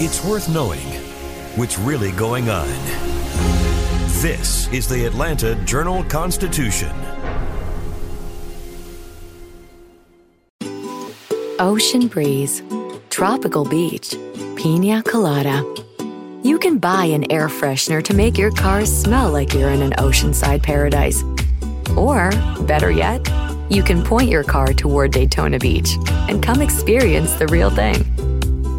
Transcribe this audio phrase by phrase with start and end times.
[0.00, 0.82] It's worth knowing
[1.54, 2.66] what's really going on.
[4.20, 6.90] This is the Atlanta Journal Constitution.
[11.60, 12.60] Ocean breeze,
[13.08, 14.16] tropical beach,
[14.56, 15.62] pina colada.
[16.42, 19.92] You can buy an air freshener to make your car smell like you're in an
[19.92, 21.22] oceanside paradise.
[21.96, 22.30] Or,
[22.62, 23.24] better yet,
[23.70, 25.96] you can point your car toward Daytona Beach
[26.28, 28.13] and come experience the real thing.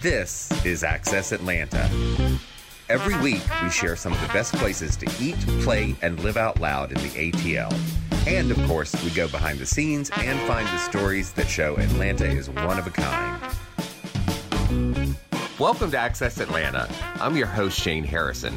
[0.00, 1.90] This is Access Atlanta.
[2.88, 6.60] Every week, we share some of the best places to eat, play, and live out
[6.60, 7.74] loud in the ATL.
[8.24, 12.26] And of course, we go behind the scenes and find the stories that show Atlanta
[12.26, 13.42] is one of a kind.
[15.58, 16.88] Welcome to Access Atlanta.
[17.16, 18.56] I'm your host, Shane Harrison.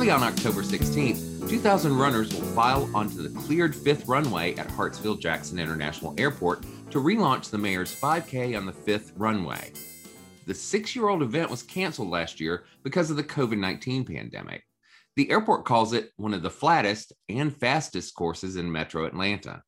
[0.00, 5.20] Early on October 16th, 2,000 runners will file onto the cleared fifth runway at Hartsfield
[5.20, 9.72] Jackson International Airport to relaunch the mayor's 5K on the fifth runway.
[10.46, 14.62] The six year old event was canceled last year because of the COVID 19 pandemic.
[15.16, 19.62] The airport calls it one of the flattest and fastest courses in metro Atlanta.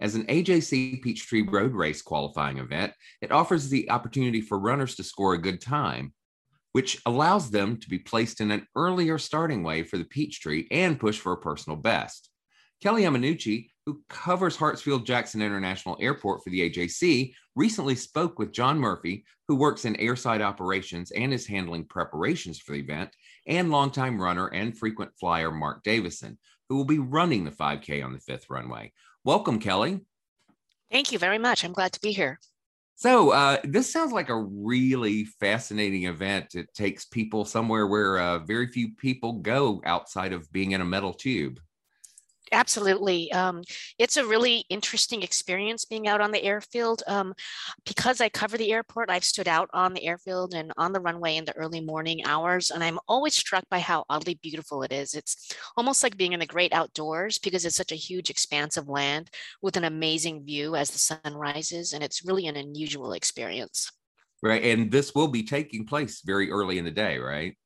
[0.00, 5.04] As an AJC Peachtree Road Race qualifying event, it offers the opportunity for runners to
[5.04, 6.12] score a good time
[6.72, 11.00] which allows them to be placed in an earlier starting way for the Peachtree and
[11.00, 12.30] push for a personal best.
[12.80, 18.78] Kelly Yamanouchi, who covers Hartsfield Jackson International Airport for the AJC, recently spoke with John
[18.78, 23.10] Murphy, who works in airside operations and is handling preparations for the event,
[23.46, 26.38] and longtime runner and frequent flyer Mark Davison,
[26.68, 28.92] who will be running the 5K on the fifth runway.
[29.24, 30.00] Welcome, Kelly.
[30.90, 31.64] Thank you very much.
[31.64, 32.38] I'm glad to be here.
[33.00, 36.54] So uh, this sounds like a really fascinating event.
[36.54, 40.84] It takes people somewhere where uh, very few people go outside of being in a
[40.84, 41.60] metal tube.
[42.52, 43.30] Absolutely.
[43.32, 43.62] Um,
[43.98, 47.02] it's a really interesting experience being out on the airfield.
[47.06, 47.32] Um,
[47.86, 51.36] because I cover the airport, I've stood out on the airfield and on the runway
[51.36, 55.14] in the early morning hours, and I'm always struck by how oddly beautiful it is.
[55.14, 58.88] It's almost like being in the great outdoors because it's such a huge expanse of
[58.88, 59.30] land
[59.62, 63.92] with an amazing view as the sun rises, and it's really an unusual experience.
[64.42, 64.64] Right.
[64.64, 67.56] And this will be taking place very early in the day, right?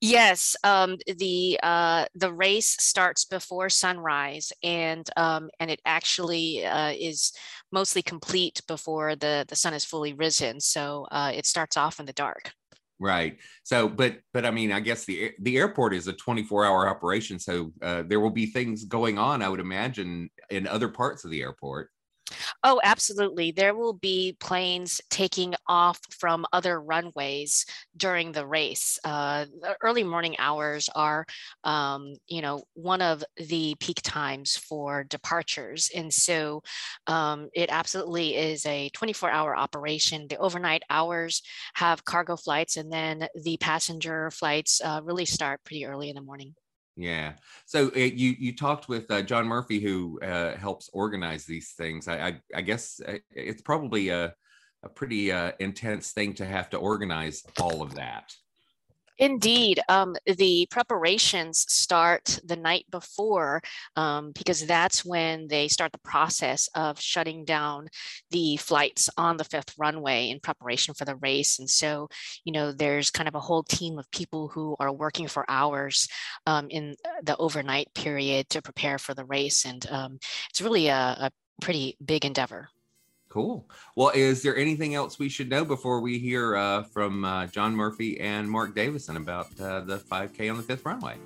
[0.00, 6.92] Yes, um, the uh, the race starts before sunrise, and um, and it actually uh,
[6.98, 7.32] is
[7.70, 10.60] mostly complete before the the sun is fully risen.
[10.60, 12.52] So uh, it starts off in the dark.
[12.98, 13.38] Right.
[13.64, 17.38] So, but but I mean, I guess the the airport is a 24 hour operation,
[17.38, 19.42] so uh, there will be things going on.
[19.42, 21.90] I would imagine in other parts of the airport.
[22.64, 23.50] Oh, absolutely.
[23.50, 27.66] There will be planes taking off from other runways
[27.96, 28.98] during the race.
[29.04, 31.26] Uh, the early morning hours are,
[31.64, 35.90] um, you know, one of the peak times for departures.
[35.94, 36.62] And so
[37.06, 40.26] um, it absolutely is a 24 hour operation.
[40.28, 41.42] The overnight hours
[41.74, 46.22] have cargo flights, and then the passenger flights uh, really start pretty early in the
[46.22, 46.54] morning.
[46.96, 47.34] Yeah.
[47.66, 52.06] So uh, you you talked with uh, John Murphy, who uh, helps organize these things.
[52.06, 54.34] I I, I guess uh, it's probably a
[54.82, 58.34] a pretty uh, intense thing to have to organize all of that.
[59.22, 59.78] Indeed.
[59.88, 63.62] Um, the preparations start the night before
[63.94, 67.86] um, because that's when they start the process of shutting down
[68.32, 71.60] the flights on the fifth runway in preparation for the race.
[71.60, 72.08] And so,
[72.44, 76.08] you know, there's kind of a whole team of people who are working for hours
[76.48, 79.64] um, in the overnight period to prepare for the race.
[79.64, 80.18] And um,
[80.50, 81.30] it's really a, a
[81.60, 82.70] pretty big endeavor.
[83.32, 83.66] Cool.
[83.96, 87.74] Well, is there anything else we should know before we hear uh, from uh, John
[87.74, 91.16] Murphy and Mark Davison about uh, the 5K on the fifth runway?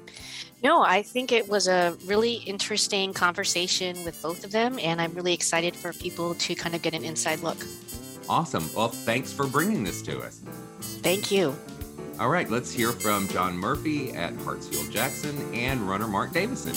[0.63, 5.15] No, I think it was a really interesting conversation with both of them, and I'm
[5.15, 7.59] really excited for people to kind of get an inside look.
[8.29, 8.71] Awesome.
[8.77, 10.43] Well, thanks for bringing this to us.
[11.03, 11.57] Thank you.
[12.21, 16.73] All right, let's hear from John Murphy at Hartsfield Jackson and runner Mark Davison.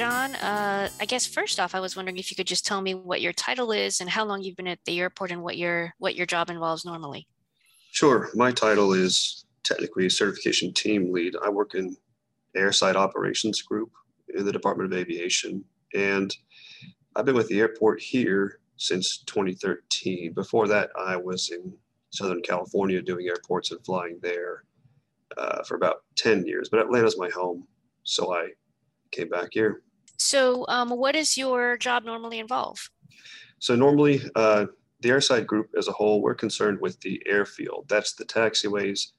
[0.00, 2.94] John, uh, I guess first off, I was wondering if you could just tell me
[2.94, 5.92] what your title is and how long you've been at the airport and what your
[5.98, 7.28] what your job involves normally.
[7.90, 8.30] Sure.
[8.34, 11.34] My title is technically certification team lead.
[11.44, 11.94] I work in
[12.56, 13.90] airside operations group
[14.34, 15.62] in the Department of Aviation,
[15.92, 16.34] and
[17.14, 20.32] I've been with the airport here since 2013.
[20.32, 21.74] Before that, I was in
[22.08, 24.64] Southern California doing airports and flying there
[25.36, 26.70] uh, for about 10 years.
[26.70, 27.68] But Atlanta's my home,
[28.04, 28.48] so I
[29.12, 29.82] came back here.
[30.20, 32.90] So, um, what does your job normally involve?
[33.58, 34.66] So, normally, uh,
[35.00, 37.86] the airside group as a whole, we're concerned with the airfield.
[37.88, 39.12] That's the taxiways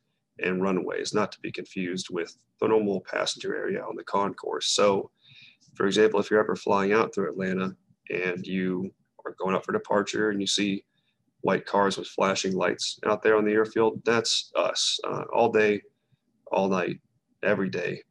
[0.43, 4.67] and runways, not to be confused with the normal passenger area on the concourse.
[4.67, 5.09] So,
[5.73, 7.75] for example, if you're ever flying out through Atlanta
[8.11, 8.91] and you
[9.25, 10.85] are going up for departure and you see
[11.41, 15.81] white cars with flashing lights out there on the airfield, that's us uh, all day,
[16.51, 16.99] all night,
[17.41, 18.03] every day.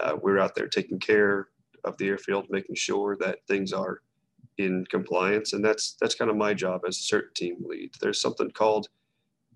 [0.00, 1.48] Uh, we're out there taking care
[1.84, 4.00] of the airfield, making sure that things are
[4.58, 7.90] in compliance, and that's that's kind of my job as a cert team lead.
[8.00, 8.88] There's something called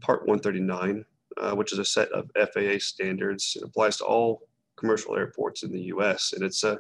[0.00, 1.04] Part 139,
[1.40, 3.56] uh, which is a set of FAA standards.
[3.56, 4.42] It applies to all
[4.76, 6.78] commercial airports in the U.S., and it's a,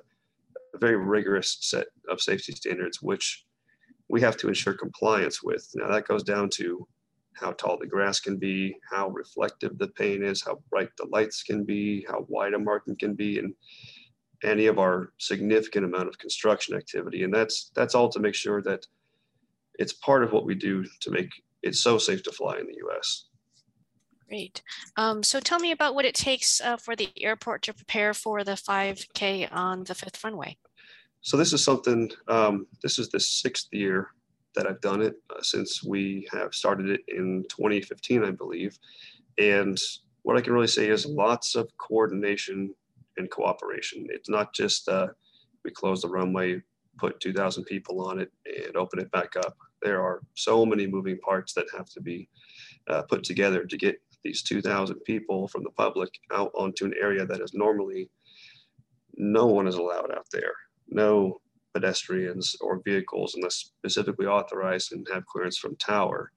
[0.74, 3.44] a very rigorous set of safety standards, which
[4.08, 5.68] we have to ensure compliance with.
[5.74, 6.86] Now that goes down to
[7.34, 11.42] how tall the grass can be, how reflective the paint is, how bright the lights
[11.42, 13.54] can be, how wide a marking can be, and
[14.44, 17.24] any of our significant amount of construction activity.
[17.24, 18.86] And that's that's all to make sure that
[19.78, 21.30] it's part of what we do to make
[21.62, 23.26] it so safe to fly in the U.S.
[24.28, 24.62] Great.
[24.96, 28.44] Um, so tell me about what it takes uh, for the airport to prepare for
[28.44, 30.56] the 5K on the fifth runway.
[31.20, 32.10] So this is something.
[32.28, 34.08] Um, this is the sixth year
[34.54, 38.78] that I've done it uh, since we have started it in 2015, I believe.
[39.38, 39.78] And
[40.22, 42.74] what I can really say is lots of coordination
[43.16, 44.06] and cooperation.
[44.10, 45.08] It's not just uh,
[45.64, 46.62] we close the runway,
[46.98, 49.56] put 2,000 people on it, and open it back up.
[49.82, 52.28] There are so many moving parts that have to be
[52.88, 57.26] uh, put together to get these 2,000 people from the public out onto an area
[57.26, 58.08] that is normally
[59.16, 60.52] no one is allowed out there.
[60.88, 61.40] No
[61.74, 66.30] pedestrians or vehicles unless specifically authorized and have clearance from tower.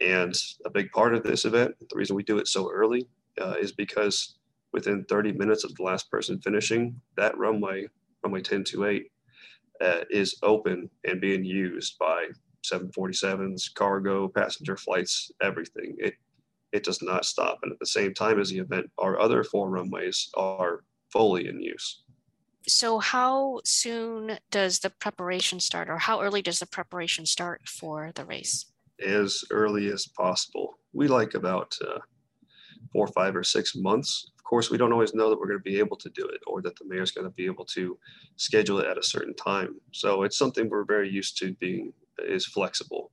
[0.00, 0.34] And
[0.64, 3.06] a big part of this event, the reason we do it so early,
[3.40, 4.38] uh, is because
[4.72, 7.86] within 30 minutes of the last person finishing, that runway,
[8.22, 9.10] runway 1028,
[9.80, 12.26] uh, is open and being used by
[12.70, 15.96] 747s, cargo, passenger flights, everything.
[15.98, 16.14] It
[16.72, 17.58] it does not stop.
[17.64, 21.60] And at the same time as the event, our other four runways are fully in
[21.60, 22.02] use
[22.66, 28.12] so how soon does the preparation start or how early does the preparation start for
[28.14, 28.66] the race
[29.04, 31.98] as early as possible we like about uh,
[32.92, 35.70] four five or six months of course we don't always know that we're going to
[35.70, 37.98] be able to do it or that the mayor's going to be able to
[38.36, 42.46] schedule it at a certain time so it's something we're very used to being is
[42.46, 43.10] flexible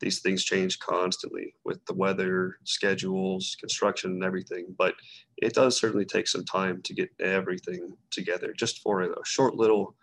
[0.00, 4.74] these things change constantly with the weather, schedules, construction, and everything.
[4.76, 4.94] But
[5.36, 9.94] it does certainly take some time to get everything together just for a short little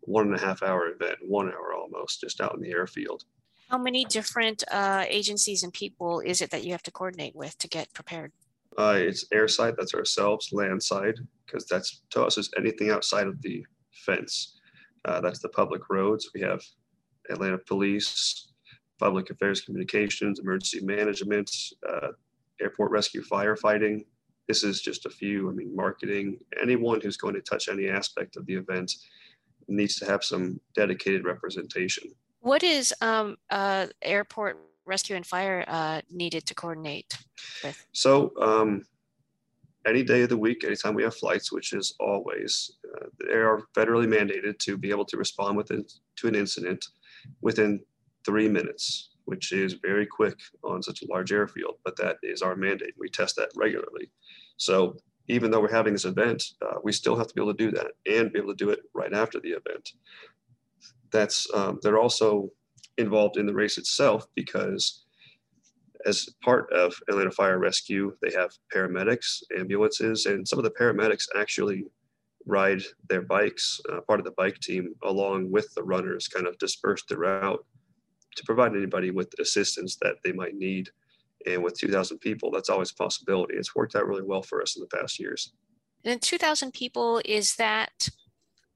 [0.00, 3.24] one and a half hour event, one hour almost, just out in the airfield.
[3.70, 7.56] How many different uh, agencies and people is it that you have to coordinate with
[7.58, 8.32] to get prepared?
[8.76, 11.14] Uh, it's airside, that's ourselves, landside,
[11.46, 14.58] because that's to us is anything outside of the fence.
[15.04, 16.30] Uh, that's the public roads.
[16.34, 16.60] We have
[17.30, 18.52] Atlanta Police,
[18.98, 21.50] public affairs communications, emergency management,
[21.88, 22.08] uh,
[22.60, 24.04] airport rescue firefighting.
[24.48, 25.48] This is just a few.
[25.48, 26.38] I mean, marketing.
[26.60, 28.92] Anyone who's going to touch any aspect of the event
[29.68, 32.10] needs to have some dedicated representation.
[32.40, 37.18] What is um, uh, airport rescue and fire uh, needed to coordinate
[37.62, 37.86] with?
[37.92, 38.82] So, um,
[39.86, 43.66] any day of the week, anytime we have flights, which is always, uh, they are
[43.76, 45.84] federally mandated to be able to respond within
[46.16, 46.86] to an incident
[47.42, 47.80] within
[48.24, 52.56] three minutes, which is very quick on such a large airfield, but that is our
[52.56, 52.94] mandate.
[52.98, 54.10] We test that regularly.
[54.56, 54.96] So
[55.28, 57.70] even though we're having this event, uh, we still have to be able to do
[57.72, 59.92] that and be able to do it right after the event.
[61.12, 62.50] That's um, they're also
[62.98, 65.04] involved in the race itself because
[66.06, 71.24] as part of Atlanta Fire Rescue, they have paramedics, ambulances, and some of the paramedics
[71.36, 71.84] actually
[72.46, 76.58] ride their bikes, uh, part of the bike team, along with the runners, kind of
[76.58, 77.64] dispersed throughout
[78.36, 80.90] to provide anybody with assistance that they might need.
[81.46, 83.54] And with 2,000 people, that's always a possibility.
[83.54, 85.52] It's worked out really well for us in the past years.
[86.04, 88.08] And 2,000 people, is that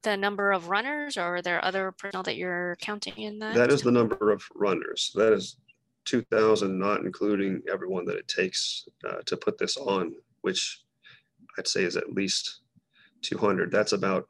[0.03, 3.55] the number of runners or are there other personnel that you're counting in that?
[3.55, 5.11] That is the number of runners.
[5.15, 5.57] That is
[6.05, 10.83] 2,000, not including everyone that it takes uh, to put this on, which
[11.57, 12.61] I'd say is at least
[13.21, 13.71] 200.
[13.71, 14.27] That's about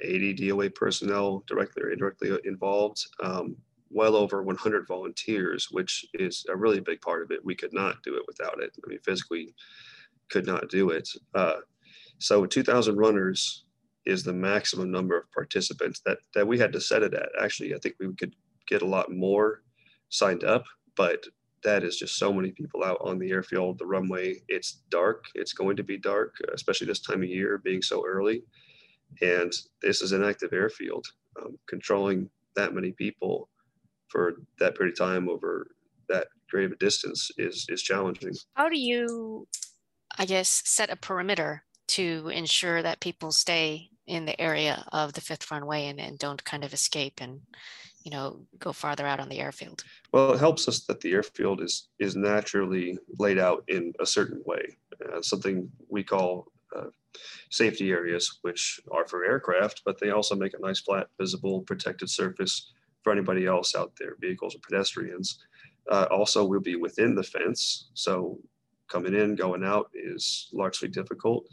[0.00, 3.04] 80 DOA personnel directly or indirectly involved.
[3.22, 3.56] Um,
[3.90, 7.44] well over 100 volunteers, which is a really big part of it.
[7.44, 8.70] We could not do it without it.
[8.84, 9.54] I mean, physically
[10.30, 11.08] could not do it.
[11.34, 11.60] Uh,
[12.18, 13.64] so 2,000 runners
[14.06, 17.28] is the maximum number of participants that, that we had to set it at.
[17.40, 18.34] Actually, I think we could
[18.66, 19.62] get a lot more
[20.08, 20.64] signed up,
[20.96, 21.24] but
[21.64, 24.36] that is just so many people out on the airfield, the runway.
[24.48, 25.24] It's dark.
[25.34, 28.44] It's going to be dark, especially this time of year, being so early.
[29.22, 29.52] And
[29.82, 31.06] this is an active airfield.
[31.40, 33.48] Um, controlling that many people
[34.08, 35.68] for that period of time over
[36.08, 38.34] that great of a distance is is challenging.
[38.54, 39.46] How do you,
[40.18, 45.20] I guess, set a perimeter to ensure that people stay in the area of the
[45.20, 47.40] fifth runway and, and don't kind of escape and
[48.04, 51.60] you know go farther out on the airfield well it helps us that the airfield
[51.60, 56.86] is is naturally laid out in a certain way uh, something we call uh,
[57.50, 62.08] safety areas which are for aircraft but they also make a nice flat visible protected
[62.08, 62.72] surface
[63.08, 65.38] for anybody else out there, vehicles or pedestrians.
[65.90, 68.38] Uh, also, we'll be within the fence, so
[68.88, 71.46] coming in, going out is largely difficult.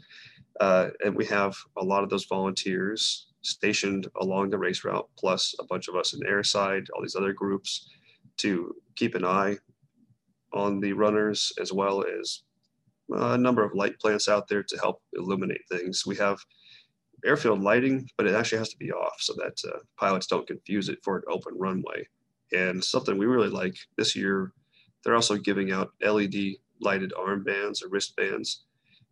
[0.60, 5.54] Uh, and we have a lot of those volunteers stationed along the race route, plus
[5.60, 7.88] a bunch of us in airside, all these other groups
[8.38, 9.56] to keep an eye
[10.52, 12.42] on the runners, as well as
[13.10, 16.04] a number of light plants out there to help illuminate things.
[16.06, 16.38] We have
[17.24, 20.88] airfield lighting, but it actually has to be off so that uh, pilots don't confuse
[20.88, 22.06] it for an open runway.
[22.52, 24.52] And something we really like this year,
[25.04, 28.64] they're also giving out LED lighted armbands or wristbands,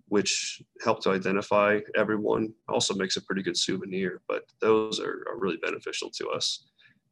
[0.09, 2.53] which help to identify everyone.
[2.69, 6.67] Also makes a pretty good souvenir, but those are, are really beneficial to us.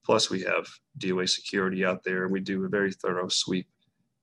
[0.05, 0.67] Plus, we have
[0.99, 3.69] DOA security out there, and we do a very thorough sweep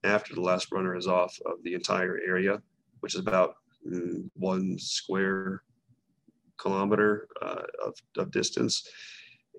[0.04, 2.62] after the last runner is off of the entire area,
[3.00, 3.56] which is about
[3.88, 5.64] mm, one square
[6.58, 8.88] kilometer uh, of, of distance.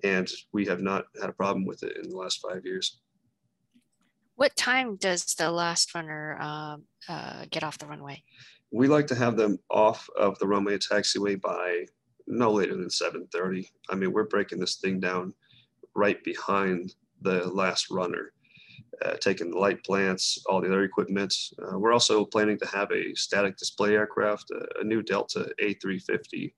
[0.03, 3.01] And we have not had a problem with it in the last five years.
[4.41, 8.23] What time does the last runner uh, uh, get off the runway?
[8.71, 11.85] We like to have them off of the runway taxiway by
[12.25, 13.67] no later than 7.30.
[13.91, 15.35] I mean, we're breaking this thing down
[15.93, 18.33] right behind the last runner,
[19.05, 21.35] uh, taking the light plants, all the other equipment.
[21.61, 26.51] Uh, we're also planning to have a static display aircraft, a, new Delta A350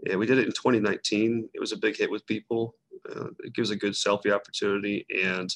[0.00, 1.48] yeah, we did it in 2019.
[1.54, 2.74] It was a big hit with people.
[3.10, 5.54] Uh, it gives a good selfie opportunity, and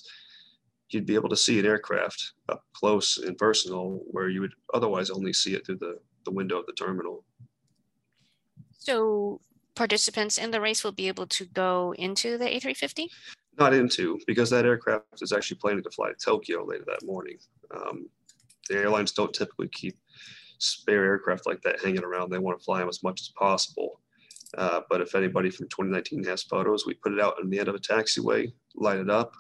[0.91, 5.11] you'd be able to see an aircraft up close and personal where you would otherwise
[5.11, 7.25] only see it through the, the window of the terminal.
[8.79, 9.41] So
[9.75, 13.07] participants in the race will be able to go into the A350?
[13.59, 17.39] Not into, because that aircraft is actually planning to fly to Tokyo later that morning.
[17.75, 18.09] Um,
[18.69, 19.97] the airlines don't typically keep
[20.59, 22.31] spare aircraft like that hanging around.
[22.31, 24.01] They want to fly them as much as possible.
[24.57, 27.69] Uh, but if anybody from 2019 has photos, we put it out on the end
[27.69, 29.33] of a taxiway, light it up.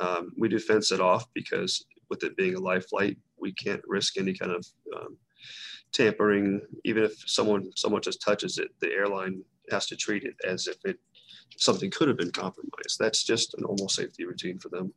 [0.00, 3.82] Um, we do fence it off because with it being a live flight, we can't
[3.86, 5.16] risk any kind of um,
[5.92, 6.60] tampering.
[6.84, 10.76] Even if someone someone just touches it, the airline has to treat it as if
[10.84, 10.98] it
[11.56, 12.98] something could have been compromised.
[12.98, 14.92] That's just a normal safety routine for them.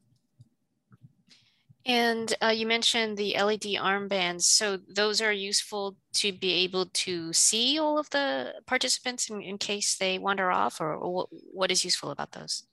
[1.86, 4.44] And uh, you mentioned the LED armbands.
[4.44, 9.58] So those are useful to be able to see all of the participants in, in
[9.58, 12.68] case they wander off, or, or what is useful about those?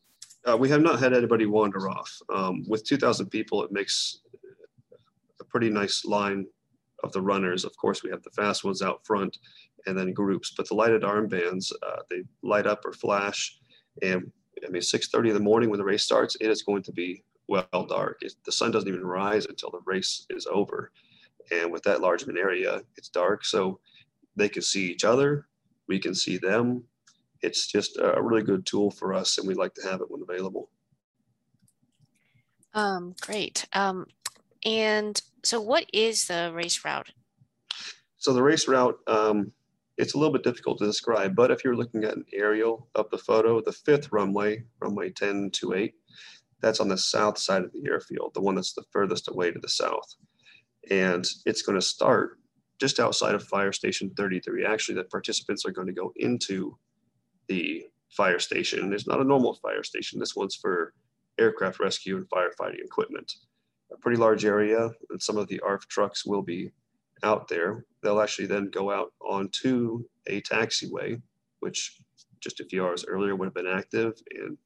[0.47, 2.21] Uh, we have not had anybody wander off.
[2.33, 4.21] Um, with 2,000 people, it makes
[5.41, 6.47] a pretty nice line
[7.03, 7.65] of the runners.
[7.65, 9.39] Of course, we have the fast ones out front
[9.87, 13.59] and then groups, but the lighted armbands, uh, they light up or flash.
[14.03, 14.31] And
[14.65, 17.25] I mean, 6.30 in the morning when the race starts, it is going to be
[17.47, 18.19] well dark.
[18.21, 20.93] It, the sun doesn't even rise until the race is over.
[21.51, 23.45] And with that large of an area, it's dark.
[23.45, 23.81] So
[24.37, 25.47] they can see each other.
[25.87, 26.85] We can see them.
[27.43, 30.23] It's just a really good tool for us, and we like to have it when
[30.23, 30.71] available.
[32.75, 33.67] Um, great.
[33.73, 34.07] Um,
[34.65, 37.11] and so, what is the race route?
[38.19, 39.53] So the race route, um,
[39.97, 43.09] it's a little bit difficult to describe, but if you're looking at an aerial of
[43.11, 45.95] the photo, the fifth runway, runway 10 to 8,
[46.61, 49.59] that's on the south side of the airfield, the one that's the furthest away to
[49.61, 50.15] the south.
[50.91, 52.39] And it's going to start
[52.81, 54.65] just outside of Fire Station 33.
[54.65, 56.77] Actually, the participants are going to go into
[57.49, 58.93] the fire station.
[58.93, 60.19] It's not a normal fire station.
[60.19, 60.95] This one's for
[61.39, 63.33] aircraft rescue and firefighting equipment.
[63.93, 66.73] A pretty large area, and some of the ARF trucks will be
[67.23, 67.85] out there.
[68.03, 71.21] They'll actually then go out onto a taxiway,
[71.61, 72.01] which
[72.41, 74.57] just a few hours earlier would have been active, and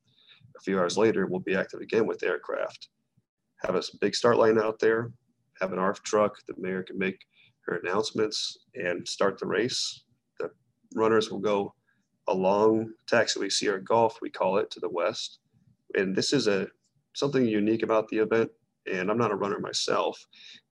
[0.57, 2.89] a few hours later will be active again with aircraft.
[3.65, 5.13] Have a big start line out there,
[5.61, 7.19] have an ARF truck, the mayor can make
[7.67, 10.03] her announcements and start the race.
[10.41, 10.51] The
[10.97, 11.75] runners will go
[12.29, 15.39] along taxiway Sierra Golf, we call it, to the west.
[15.95, 16.69] And this is a
[17.15, 18.51] something unique about the event.
[18.91, 20.27] And I'm not a runner myself,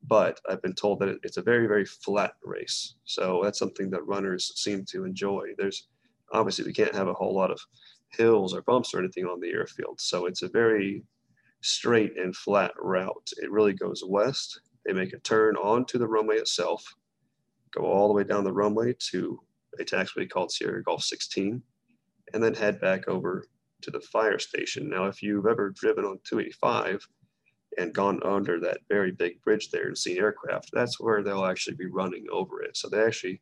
[0.05, 2.95] but I've been told that it's a very, very flat race.
[3.05, 5.49] So that's something that runners seem to enjoy.
[5.57, 5.87] There's
[6.33, 7.59] obviously we can't have a whole lot of
[8.09, 10.01] hills or bumps or anything on the airfield.
[10.01, 11.03] So it's a very
[11.61, 13.31] straight and flat route.
[13.37, 14.59] It really goes west.
[14.85, 16.83] They make a turn onto the runway itself,
[17.71, 19.39] go all the way down the runway to
[19.79, 21.61] a taxiway called Sierra Golf 16,
[22.33, 23.45] and then head back over
[23.81, 24.89] to the fire station.
[24.89, 27.05] Now, if you've ever driven on 285
[27.77, 31.75] and gone under that very big bridge there and seen aircraft, that's where they'll actually
[31.75, 32.77] be running over it.
[32.77, 33.41] So they actually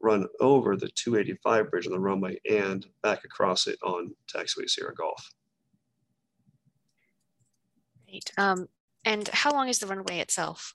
[0.00, 4.94] run over the 285 bridge on the runway and back across it on taxiway Sierra
[4.94, 5.30] Golf.
[8.08, 8.32] Great.
[8.38, 8.66] Um,
[9.04, 10.74] and how long is the runway itself?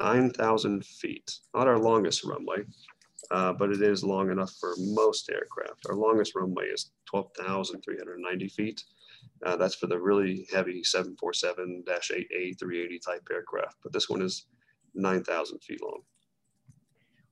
[0.00, 1.38] 9,000 feet.
[1.54, 2.64] Not our longest runway,
[3.30, 5.86] uh, but it is long enough for most aircraft.
[5.88, 8.82] Our longest runway is 12,390 feet.
[9.44, 14.46] Uh, that's for the really heavy 747-8A 380 type aircraft, but this one is
[14.94, 16.00] 9,000 feet long.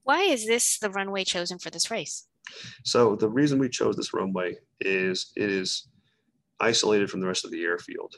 [0.04, 2.26] Why is this the runway chosen for this race?
[2.84, 5.88] So the reason we chose this runway is it is
[6.60, 8.16] isolated from the rest of the airfield.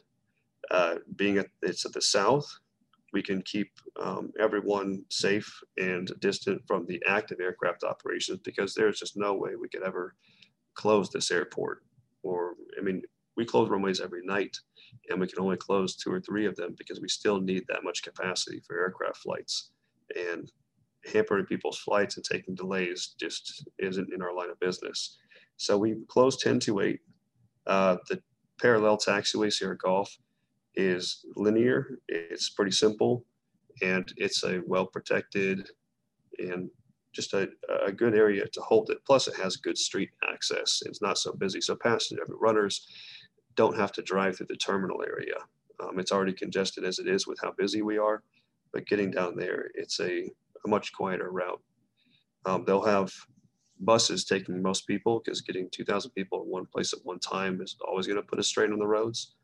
[0.71, 2.47] Uh, being at, it's at the south,
[3.13, 8.99] we can keep um, everyone safe and distant from the active aircraft operations because there's
[8.99, 10.15] just no way we could ever
[10.75, 11.83] close this airport.
[12.23, 13.03] Or, I mean,
[13.37, 14.57] we close runways every night
[15.09, 17.85] and we can only close two or three of them because we still need that
[17.85, 19.71] much capacity for aircraft flights.
[20.17, 20.51] And
[21.13, 25.19] hampering people's flights and taking delays just isn't in our line of business.
[25.57, 27.01] So we closed 10 to 8.
[27.67, 28.21] Uh, the
[28.61, 30.15] parallel taxiway Sierra Golf
[30.75, 31.99] is linear.
[32.09, 33.25] It's pretty simple,
[33.83, 35.69] and it's a well protected
[36.39, 36.71] and
[37.13, 37.49] just a,
[37.85, 38.99] a good area to hold it.
[39.05, 40.81] Plus, it has good street access.
[40.87, 42.87] It's not so busy, so passenger runners
[43.57, 45.35] don't have to drive through the terminal area.
[45.83, 48.23] Um, it's already congested as it is with how busy we are,
[48.73, 50.31] but getting down there, it's a,
[50.65, 51.61] a much quieter route.
[52.47, 53.13] Um, they'll have
[53.81, 57.77] buses taking most people because getting 2,000 people in one place at one time is
[57.87, 59.35] always going to put a strain on the roads.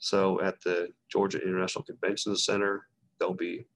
[0.00, 2.86] So at the Georgia International Convention Center,
[3.18, 3.66] there'll be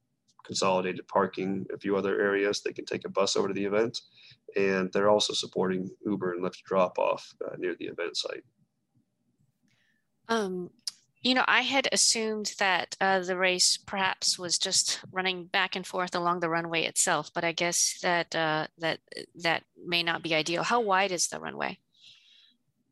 [0.45, 2.63] consolidated parking, a few other areas.
[2.63, 4.01] They can take a bus over to the event.
[4.57, 8.45] And they're also supporting Uber and Lyft drop off uh, near the event site.
[10.29, 10.71] Um,
[11.23, 15.87] you know, I had assumed that uh, the race perhaps was just running back and
[15.87, 18.99] forth along the runway itself, but I guess that uh, that
[19.37, 20.65] that may not be ideal.
[20.65, 21.79] How wide is the runway?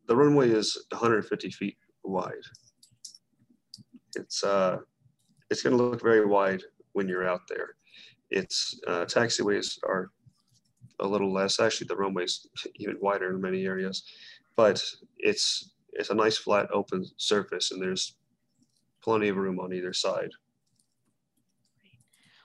[0.06, 2.34] The runway is 150 feet wide
[4.14, 4.78] it's uh,
[5.50, 7.70] it's going to look very wide when you're out there.
[8.30, 10.10] It's uh, taxiways are
[11.00, 11.60] a little less.
[11.60, 12.46] Actually, the runway's
[12.76, 14.04] even wider in many areas,
[14.56, 14.82] but
[15.18, 18.16] it's it's a nice flat open surface, and there's
[19.02, 20.30] plenty of room on either side.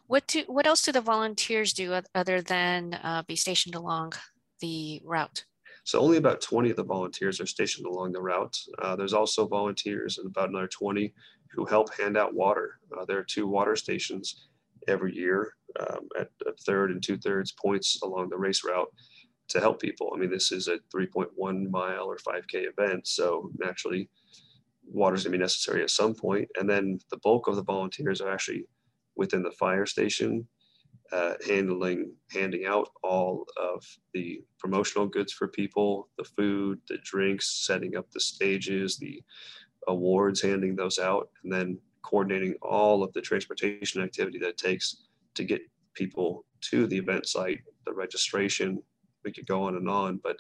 [0.08, 4.14] What do what else do the volunteers do other than uh, be stationed along
[4.62, 5.46] the route?
[5.84, 8.58] So only about 20 of the volunteers are stationed along the route.
[8.80, 11.14] Uh, there's also volunteers and about another 20
[11.56, 12.80] who help hand out water.
[12.96, 14.48] Uh, there are two water stations
[14.88, 18.92] every year um, at a third and two thirds points along the race route
[19.48, 20.12] to help people.
[20.14, 24.10] I mean, this is a 3.1 mile or 5K event, so naturally,
[24.86, 26.48] water is going to be necessary at some point.
[26.60, 28.66] And then the bulk of the volunteers are actually
[29.16, 30.48] within the fire station,
[31.12, 37.66] uh, handling, handing out all of the promotional goods for people, the food, the drinks,
[37.66, 39.22] setting up the stages, the
[39.88, 44.98] awards, handing those out, and then coordinating all of the transportation activity that it takes
[45.34, 45.62] to get
[45.94, 48.82] people to the event site, the registration.
[49.24, 50.38] We could go on and on, but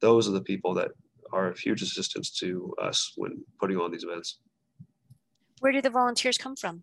[0.00, 0.90] those are the people that
[1.32, 4.38] are of huge assistance to us when putting on these events.
[5.60, 6.82] Where do the volunteers come from?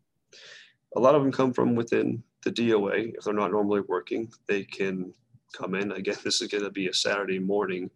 [0.96, 3.14] A lot of them come from within the DOA.
[3.16, 5.14] If they're not normally working, they can
[5.54, 5.92] come in.
[5.92, 7.90] Again, this is going to be a Saturday morning.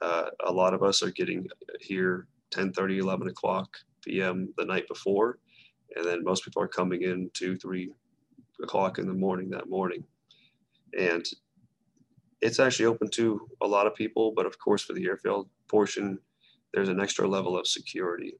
[0.00, 1.48] Uh, a lot of us are getting
[1.80, 5.38] here 10 30 11 o'clock p.m the night before
[5.94, 7.92] and then most people are coming in 2 3
[8.62, 10.04] o'clock in the morning that morning
[10.98, 11.26] and
[12.40, 14.32] it's actually open to a lot of people.
[14.34, 16.18] But of course, for the airfield portion,
[16.72, 18.34] there's an extra level of security.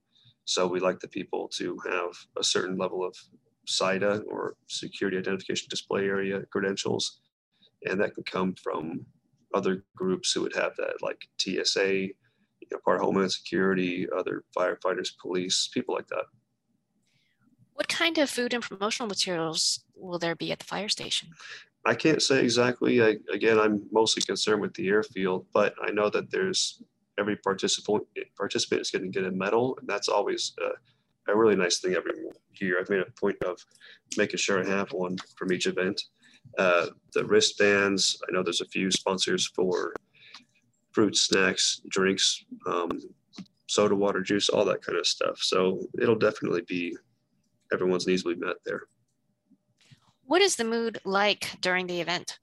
[0.44, 3.16] So we like the people to have a certain level of
[3.66, 7.20] SIDA or security identification display area credentials.
[7.84, 9.04] And that can come from
[9.54, 12.08] other groups who would have that, like TSA,
[12.70, 16.24] you know, part of Homeland Security, other firefighters, police, people like that.
[17.74, 21.28] What kind of food and promotional materials will there be at the fire station?
[21.84, 23.02] I can't say exactly.
[23.02, 26.82] I, again, I'm mostly concerned with the airfield, but I know that there's
[27.18, 28.04] every participant
[28.36, 31.94] participant is going to get a medal, and that's always a, a really nice thing
[31.94, 32.12] every
[32.60, 32.78] year.
[32.80, 33.58] I've made a point of
[34.16, 36.02] making sure I have one from each event.
[36.58, 38.20] Uh, the wristbands.
[38.28, 39.94] I know there's a few sponsors for
[40.96, 42.88] fruit snacks, drinks, um,
[43.66, 45.38] soda water, juice, all that kind of stuff.
[45.42, 46.96] So it'll definitely be
[47.70, 48.84] everyone's needs will be met there.
[50.24, 52.38] What is the mood like during the event?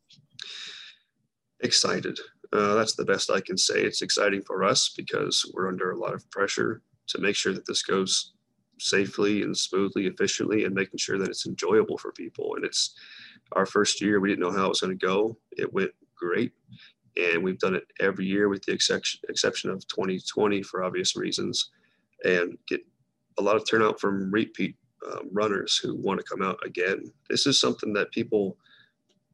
[1.61, 2.19] Excited.
[2.53, 3.81] Uh, that's the best I can say.
[3.81, 7.65] It's exciting for us because we're under a lot of pressure to make sure that
[7.65, 8.35] this goes
[8.77, 12.53] safely and smoothly, efficiently, and making sure that it's enjoyable for people.
[12.55, 12.93] And it's
[13.53, 14.19] our first year.
[14.19, 15.39] We didn't know how it was going to go.
[15.53, 16.51] It went great.
[17.17, 21.69] And we've done it every year with the exception, exception of 2020 for obvious reasons
[22.23, 22.81] and get
[23.37, 24.75] a lot of turnout from repeat
[25.11, 27.11] um, runners who want to come out again.
[27.29, 28.57] This is something that people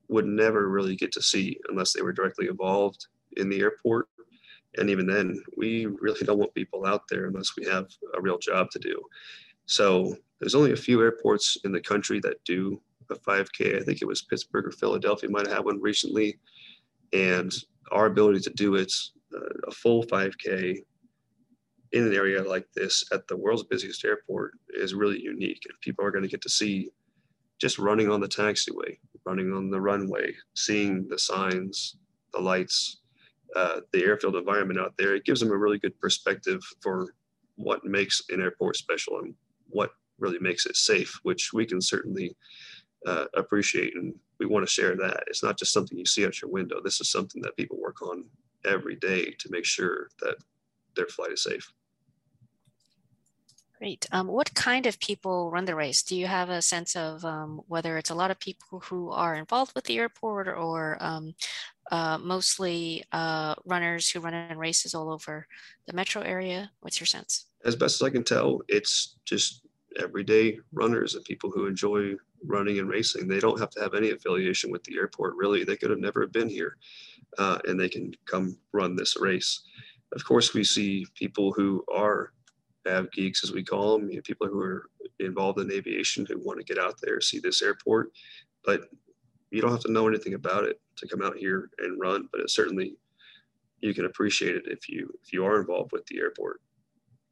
[0.08, 4.08] would never really get to see unless they were directly involved in the airport.
[4.78, 8.38] And even then, we really don't want people out there unless we have a real
[8.38, 9.00] job to do.
[9.66, 13.80] So there's only a few airports in the country that do a 5K.
[13.80, 16.40] I think it was Pittsburgh or Philadelphia might have had one recently.
[17.14, 17.52] And
[17.92, 18.92] our ability to do it,
[19.34, 20.84] uh, a full 5K
[21.92, 25.66] in an area like this at the world's busiest airport is really unique.
[25.68, 26.92] And people are going to get to see
[27.60, 31.98] just running on the taxiway, running on the runway, seeing the signs,
[32.32, 33.02] the lights,
[33.56, 35.16] uh, the airfield environment out there.
[35.16, 37.14] It gives them a really good perspective for
[37.56, 39.34] what makes an airport special and
[39.70, 42.36] what really makes it safe, which we can certainly
[43.06, 45.24] uh, appreciate and we want to share that.
[45.28, 46.82] It's not just something you see out your window.
[46.84, 48.26] This is something that people work on
[48.66, 50.36] every day to make sure that
[50.96, 51.72] their flight is safe.
[53.78, 54.06] Great.
[54.12, 56.04] Um, what kind of people run the race?
[56.04, 59.36] Do you have a sense of um, whether it's a lot of people who are
[59.36, 61.34] involved with the airport or um,
[61.90, 65.48] uh, mostly uh, runners who run in races all over
[65.88, 66.72] the metro area?
[66.82, 67.46] What's your sense?
[67.64, 69.62] As best as I can tell, it's just
[69.98, 73.28] everyday runners and people who enjoy running and racing.
[73.28, 75.64] They don't have to have any affiliation with the airport, really.
[75.64, 76.78] They could have never been here
[77.38, 79.62] uh, and they can come run this race.
[80.14, 82.34] Of course, we see people who are
[82.88, 86.40] av geeks, as we call them, you know, people who are involved in aviation who
[86.40, 88.12] want to get out there, see this airport.
[88.66, 88.90] But
[89.52, 92.42] you don't have to know anything about it to come out here and run, but
[92.42, 92.96] it certainly
[93.82, 96.62] you can appreciate it if you if you are involved with the airport.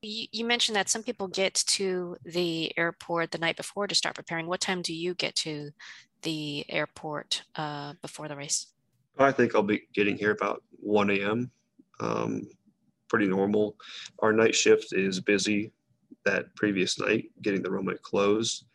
[0.02, 4.46] You, mentioned that some people get to the airport the night before to start preparing.
[4.46, 5.72] What time do you get to
[6.22, 8.68] the airport uh, before the race?
[9.18, 11.50] I think I'll be getting here about 1 a.m.
[12.00, 12.44] Um,
[13.10, 13.76] pretty normal.
[14.20, 15.72] Our night shift is busy
[16.26, 18.66] that previous night, getting the runway closed,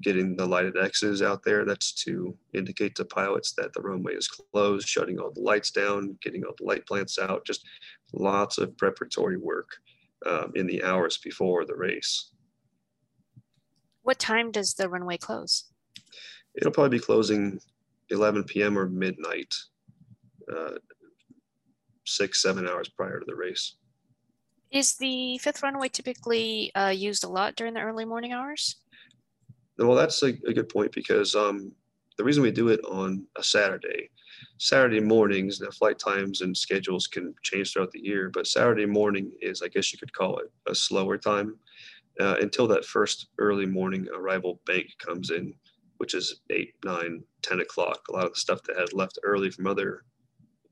[0.00, 1.64] getting the lighted X's out there.
[1.64, 6.16] That's to indicate to pilots that the runway is closed, shutting all the lights down,
[6.22, 7.66] getting all the light plants out, just
[8.12, 9.68] lots of preparatory work
[10.26, 12.32] um, in the hours before the race.
[14.02, 15.64] What time does the runway close?
[16.54, 17.60] It'll probably be closing
[18.10, 18.78] 11 p.m.
[18.78, 19.54] or midnight.
[20.52, 20.72] Uh,
[22.06, 23.76] six, seven hours prior to the race.
[24.70, 28.76] Is the fifth runway typically uh, used a lot during the early morning hours?
[29.78, 31.72] Well, that's a, a good point because um,
[32.18, 34.10] the reason we do it on a Saturday,
[34.58, 39.32] Saturday mornings, the flight times and schedules can change throughout the year, but Saturday morning
[39.40, 41.56] is, I guess you could call it, a slower time
[42.20, 45.54] uh, until that first early morning arrival bank comes in,
[45.98, 48.00] which is 8, 9, 10 o'clock.
[48.08, 50.04] A lot of the stuff that had left early from other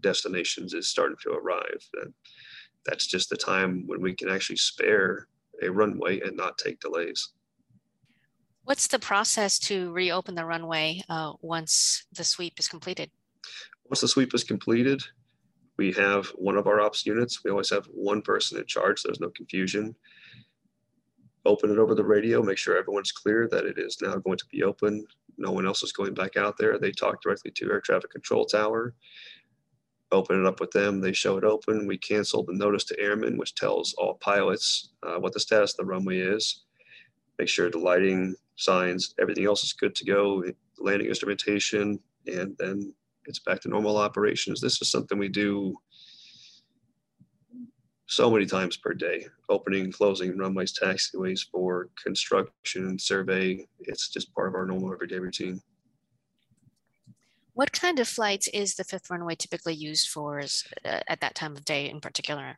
[0.01, 1.89] destinations is starting to arrive.
[2.03, 2.13] And
[2.85, 5.29] that's just the time when we can actually spare
[5.63, 7.33] a runway and not take delays.
[8.65, 13.11] What's the process to reopen the runway uh, once the sweep is completed?
[13.89, 15.03] Once the sweep is completed,
[15.77, 17.45] we have one of our ops units.
[17.45, 19.01] We always have one person in charge.
[19.01, 19.95] So there's no confusion.
[21.47, 24.47] Open it over the radio, make sure everyone's clear that it is now going to
[24.51, 25.07] be open.
[25.39, 26.79] No one else is going back out there.
[26.79, 28.95] They talk directly to air traffic control tower
[30.13, 31.01] open it up with them.
[31.01, 31.87] They show it open.
[31.87, 35.79] We cancel the notice to airmen, which tells all pilots uh, what the status of
[35.79, 36.65] the runway is.
[37.39, 40.43] Make sure the lighting, signs, everything else is good to go,
[40.79, 42.93] landing instrumentation, and then
[43.29, 44.61] it's back to normal operations.
[44.61, 45.77] This is something we do
[48.07, 53.67] so many times per day, opening, closing runways, taxiways for construction, and survey.
[53.81, 55.61] It's just part of our normal everyday routine.
[57.53, 61.55] What kind of flights is the fifth runway typically used for uh, at that time
[61.55, 62.57] of day in particular?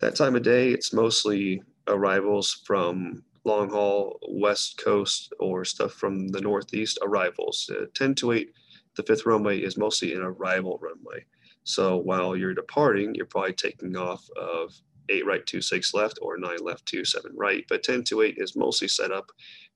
[0.00, 6.28] That time of day, it's mostly arrivals from long haul, west coast, or stuff from
[6.28, 7.68] the northeast arrivals.
[7.70, 8.52] Uh, 10 to 8,
[8.98, 11.24] the fifth runway is mostly an arrival runway.
[11.62, 14.74] So while you're departing, you're probably taking off of
[15.08, 17.64] eight right, two six left, or nine left, two seven right.
[17.68, 19.30] But 10 to 8 is mostly set up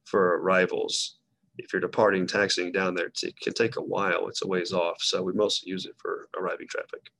[0.05, 1.19] for arrivals.
[1.57, 4.27] If you're departing, taxiing down there, it can take a while.
[4.27, 4.97] It's a ways off.
[5.01, 7.11] So we mostly use it for arriving traffic.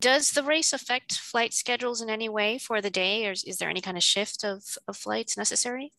[0.00, 3.68] Does the race affect flight schedules in any way for the day, or is there
[3.68, 5.92] any kind of shift of, of flights necessary?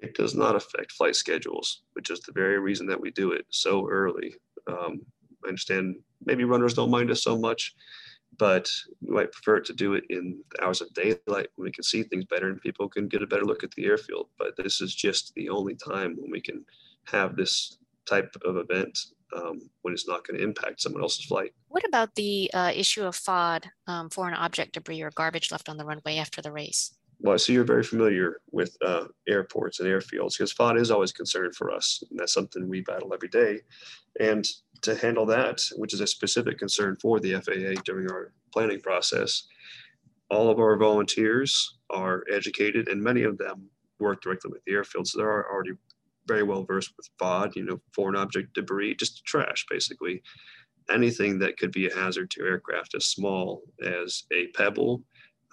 [0.00, 3.46] It does not affect flight schedules, which is the very reason that we do it
[3.50, 4.34] so early.
[4.66, 5.00] Um,
[5.44, 7.74] I understand maybe runners don't mind us so much,
[8.38, 8.68] but
[9.00, 12.02] we might prefer to do it in the hours of daylight when we can see
[12.02, 14.28] things better and people can get a better look at the airfield.
[14.38, 16.64] But this is just the only time when we can
[17.04, 18.98] have this type of event
[19.34, 21.52] um, when it's not going to impact someone else's flight.
[21.68, 25.76] What about the uh, issue of FOD, um, foreign object debris or garbage left on
[25.76, 26.94] the runway after the race?
[27.22, 31.14] Well, so you're very familiar with uh, airports and airfields because FOD is always a
[31.14, 32.02] concern for us.
[32.10, 33.60] And that's something we battle every day.
[34.18, 34.44] And
[34.82, 39.44] to handle that, which is a specific concern for the FAA during our planning process,
[40.30, 45.06] all of our volunteers are educated and many of them work directly with the airfield.
[45.06, 45.74] So they're already
[46.26, 50.22] very well versed with FOD, you know, foreign object debris, just trash basically.
[50.90, 55.04] Anything that could be a hazard to aircraft as small as a pebble.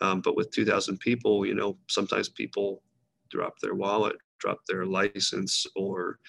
[0.01, 2.81] Um, but with 2,000 people, you know, sometimes people
[3.29, 6.19] drop their wallet, drop their license, or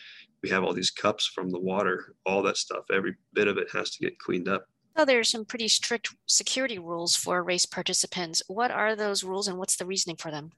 [0.43, 3.69] we have all these cups from the water, all that stuff, every bit of it
[3.73, 4.67] has to get cleaned up.
[4.97, 8.43] So there are some pretty strict security rules for race participants.
[8.49, 10.51] What are those rules and what's the reasoning for them?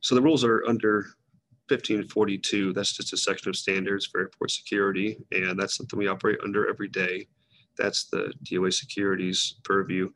[0.00, 1.06] So the rules are under
[1.68, 6.38] 1542, that's just a section of standards for airport security, and that's something we operate
[6.44, 7.26] under every day.
[7.76, 10.10] That's the DOA Security's purview.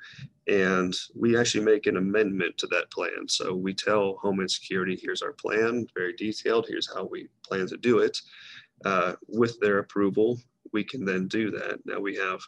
[0.46, 3.28] And we actually make an amendment to that plan.
[3.28, 7.76] So we tell Homeland Security, here's our plan, very detailed, here's how we plan to
[7.76, 8.18] do it.
[8.84, 10.38] Uh, with their approval,
[10.72, 11.78] we can then do that.
[11.84, 12.40] Now we have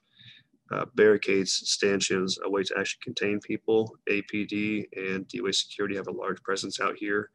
[0.73, 3.97] uh, barricades, stanchions, a way to actually contain people.
[4.09, 7.31] APD and DOA Security have a large presence out here.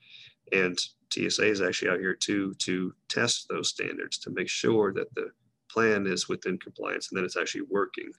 [0.52, 0.78] And
[1.12, 5.30] TSA is actually out here too to test those standards to make sure that the
[5.70, 8.12] plan is within compliance and that it's actually working.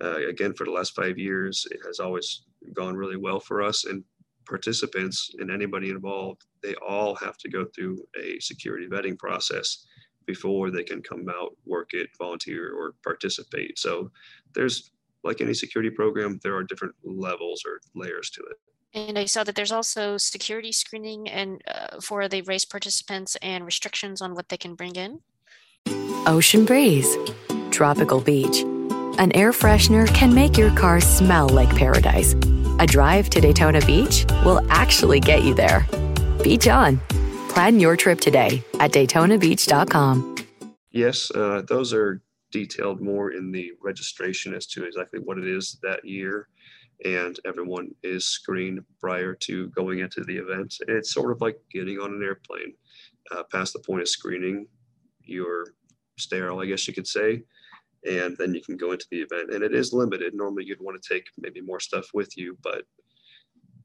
[0.00, 3.84] Uh, again, for the last five years, it has always gone really well for us.
[3.84, 4.04] And
[4.46, 9.86] participants and anybody involved, they all have to go through a security vetting process
[10.26, 13.78] before they can come out, work it, volunteer, or participate.
[13.78, 14.10] So
[14.54, 14.92] there's
[15.24, 18.56] like any security program, there are different levels or layers to it.
[18.94, 23.64] And I saw that there's also security screening and uh, for the race participants and
[23.66, 25.20] restrictions on what they can bring in.
[26.28, 27.16] Ocean breeze,
[27.70, 28.60] tropical beach.
[29.16, 32.34] An air freshener can make your car smell like paradise.
[32.80, 35.86] A drive to Daytona Beach will actually get you there.
[36.42, 37.00] Beach on.
[37.48, 40.34] Plan your trip today at DaytonaBeach.com.
[40.90, 42.20] Yes, uh, those are
[42.52, 46.48] detailed more in the registration as to exactly what it is that year
[47.06, 50.74] and everyone is screened prior to going into the event.
[50.88, 52.74] It's sort of like getting on an airplane.
[53.30, 54.66] Uh, past the point of screening,
[55.22, 55.68] you're
[56.18, 57.42] sterile, I guess you could say,
[58.08, 59.52] and then you can go into the event.
[59.52, 60.34] And it is limited.
[60.34, 62.82] Normally, you'd want to take maybe more stuff with you, but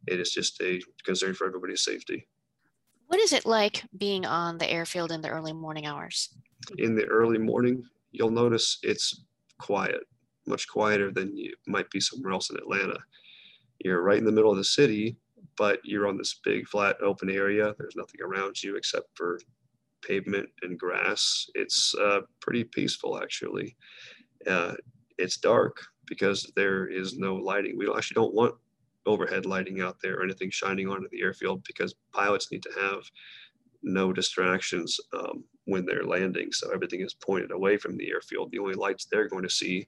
[0.08, 2.28] it is just a concern for everybody's safety.
[3.08, 6.30] What is it like being on the airfield in the early morning hours?
[6.78, 9.24] In the early morning, you'll notice it's
[9.60, 10.02] quiet
[10.48, 12.98] much quieter than you might be somewhere else in Atlanta.
[13.80, 15.17] You're right in the middle of the city,
[15.58, 17.74] but you're on this big flat open area.
[17.78, 19.39] There's nothing around you except for
[20.08, 21.50] pavement and grass.
[21.56, 23.76] It's uh, pretty peaceful actually.
[24.48, 24.74] Uh,
[25.18, 27.78] it's dark because there is no lighting.
[27.78, 28.56] We actually don't want
[29.06, 33.04] overhead lighting out there or anything shining onto the airfield because pilots need to have
[33.82, 36.52] no distractions um, when they're landing.
[36.52, 38.52] So everything is pointed away from the airfield.
[38.52, 39.88] The only lights they're going to see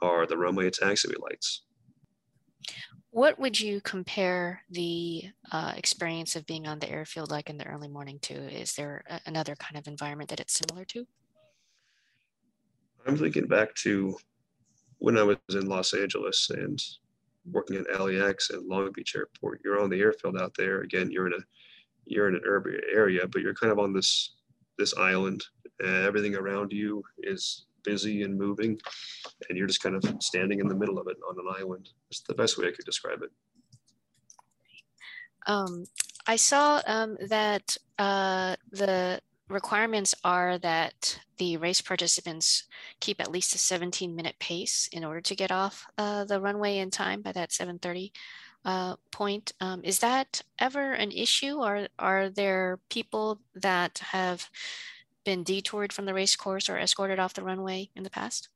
[0.00, 1.62] are the runway taxiway lights.
[3.10, 7.66] What would you compare the uh, experience of being on the airfield like in the
[7.66, 8.34] early morning to?
[8.34, 11.06] Is there a, another kind of environment that it's similar to?
[13.06, 14.16] I'm thinking back to
[14.98, 16.82] when I was in Los Angeles and
[17.50, 19.62] working at LAX and Long Beach Airport.
[19.64, 20.82] You're on the airfield out there.
[20.82, 21.42] Again, you're in a
[22.04, 24.36] you're in an urban area, but you're kind of on this
[24.76, 25.44] this island.
[25.80, 28.78] and everything around you is busy and moving,
[29.48, 31.88] and you're just kind of standing in the middle of it on an island.
[32.10, 33.30] It's the best way I could describe it.
[35.46, 35.84] Um,
[36.26, 42.64] I saw um, that uh, the requirements are that the race participants
[43.00, 46.78] keep at least a 17 minute pace in order to get off uh, the runway
[46.78, 48.12] in time by that 730
[48.64, 49.52] uh, point.
[49.60, 51.60] Um, is that ever an issue?
[51.60, 54.50] Are, are there people that have
[55.28, 58.48] been detoured from the race course or escorted off the runway in the past?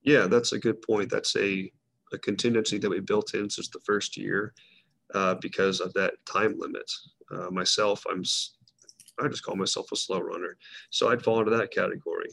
[0.00, 1.10] Yeah, that's a good point.
[1.10, 1.70] That's a,
[2.14, 4.54] a contingency that we built in since the first year
[5.12, 6.90] uh, because of that time limit.
[7.30, 8.22] Uh, myself, I'm
[9.20, 10.56] I just call myself a slow runner,
[10.88, 12.30] so I'd fall into that category.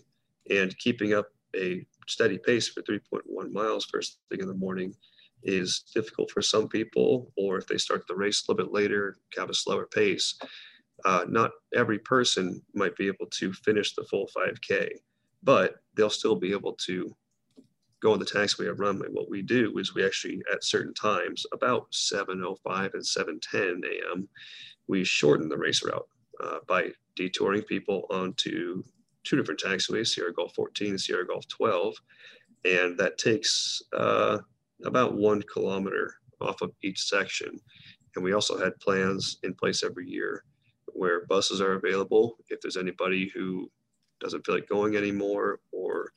[0.49, 4.95] And keeping up a steady pace for 3.1 miles first thing in the morning
[5.43, 9.17] is difficult for some people, or if they start the race a little bit later,
[9.37, 10.35] have a slower pace.
[11.05, 14.89] Uh, not every person might be able to finish the full 5K,
[15.43, 17.15] but they'll still be able to
[18.01, 19.07] go on the taxiway or runway.
[19.11, 24.27] What we do is we actually, at certain times, about 7.05 and 7.10 a.m.,
[24.87, 26.07] we shorten the race route
[26.43, 28.83] uh, by detouring people onto
[29.23, 31.95] two different taxiways, Sierra Golf 14 and Sierra Golf 12.
[32.65, 34.39] And that takes uh,
[34.85, 37.59] about one kilometer off of each section.
[38.15, 40.43] And we also had plans in place every year
[40.95, 43.69] where buses are available if there's anybody who
[44.19, 46.11] doesn't feel like going anymore or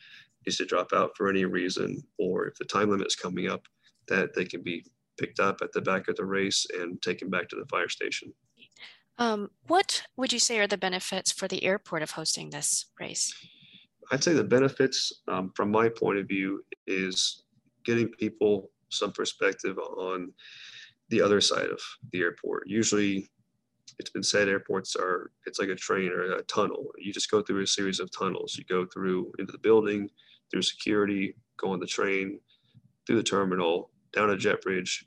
[0.47, 3.62] needs to drop out for any reason, or if the time limit is coming up,
[4.07, 4.85] that they can be
[5.19, 8.33] picked up at the back of the race and taken back to the fire station.
[9.19, 13.35] Um, what would you say are the benefits for the airport of hosting this race?
[14.12, 17.43] I'd say the benefits, um, from my point of view, is
[17.85, 20.33] getting people some perspective on
[21.11, 21.81] the other side of
[22.12, 22.62] the airport.
[22.67, 23.29] Usually,
[23.98, 26.88] it's been said airports are it's like a train or a tunnel.
[26.98, 28.57] You just go through a series of tunnels.
[28.57, 30.09] You go through into the building,
[30.51, 32.40] through security, go on the train,
[33.07, 35.05] through the terminal, down a jet bridge,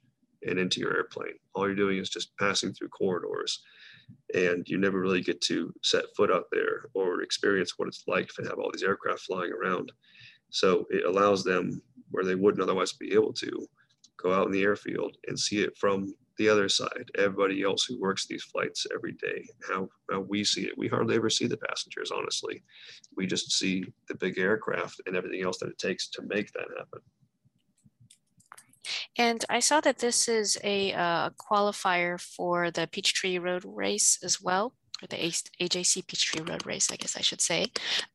[0.48, 1.34] and into your airplane.
[1.54, 3.62] All you're doing is just passing through corridors
[4.34, 8.28] and you never really get to set foot out there or experience what it's like
[8.30, 9.92] to have all these aircraft flying around.
[10.50, 13.68] So it allows them where they wouldn't otherwise be able to
[14.18, 17.08] go out in the airfield and see it from the other side.
[17.18, 20.76] Everybody else who works these flights every day, how, how we see it.
[20.76, 22.64] We hardly ever see the passengers, honestly.
[23.16, 26.68] We just see the big aircraft and everything else that it takes to make that
[26.78, 27.02] happen.
[29.20, 34.42] And I saw that this is a uh, qualifier for the Peachtree Road Race as
[34.42, 34.74] well,
[35.04, 37.68] or the AJC Peachtree Road Race, I guess I should say.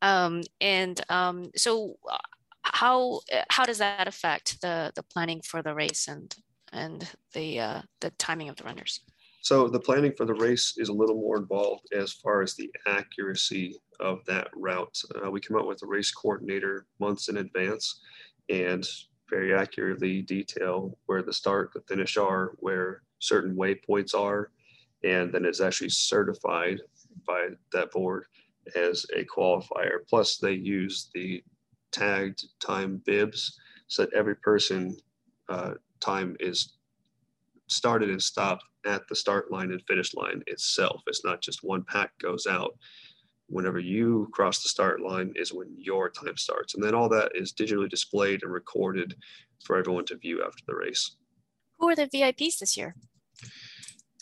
[0.02, 2.18] Um, and um, so, uh,
[2.64, 6.34] how how does that affect the the planning for the race and
[6.76, 9.00] and the uh, the timing of the runners?
[9.40, 12.70] So the planning for the race is a little more involved as far as the
[12.86, 15.00] accuracy of that route.
[15.24, 18.00] Uh, we come out with a race coordinator months in advance,
[18.48, 18.84] and
[19.30, 24.50] very accurately detail where the start, the finish are, where certain waypoints are,
[25.04, 26.80] and then it's actually certified
[27.26, 28.26] by that board
[28.74, 29.98] as a qualifier.
[30.08, 31.42] Plus, they use the
[31.92, 34.96] tagged time bibs so that every person
[35.48, 36.74] uh, time is
[37.68, 41.02] started and stopped at the start line and finish line itself.
[41.06, 42.74] It's not just one pack goes out
[43.48, 46.74] whenever you cross the start line is when your time starts.
[46.74, 49.14] And then all that is digitally displayed and recorded
[49.64, 51.16] for everyone to view after the race.
[51.78, 52.96] Who are the VIPs this year?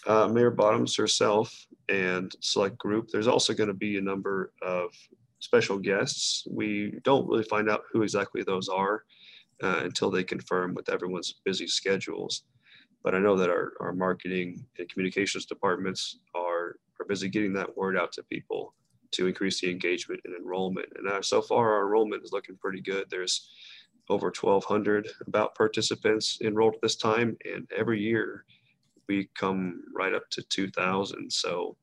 [0.07, 1.55] Uh, Mayor Bottoms herself
[1.89, 3.09] and select group.
[3.09, 4.91] There's also going to be a number of
[5.39, 6.47] special guests.
[6.51, 9.05] We don't really find out who exactly those are
[9.65, 12.45] uh, until they confirm with everyone's busy schedules.
[13.03, 17.75] But I know that our, our marketing and communications departments are, are busy getting that
[17.77, 18.75] word out to people
[19.13, 20.89] to increase the engagement and enrollment.
[20.97, 23.07] And uh, so far, our enrollment is looking pretty good.
[23.09, 23.49] There's
[24.11, 28.45] over 1,200 about participants enrolled at this time, and every year
[29.09, 31.33] we come right up to 2,000.
[31.33, 31.77] So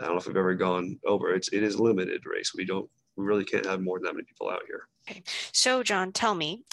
[0.00, 1.34] I don't know if we've ever gone over.
[1.34, 2.52] It's it is limited race.
[2.54, 4.88] We don't we really can't have more than that many people out here.
[5.08, 6.64] Okay, so John, tell me,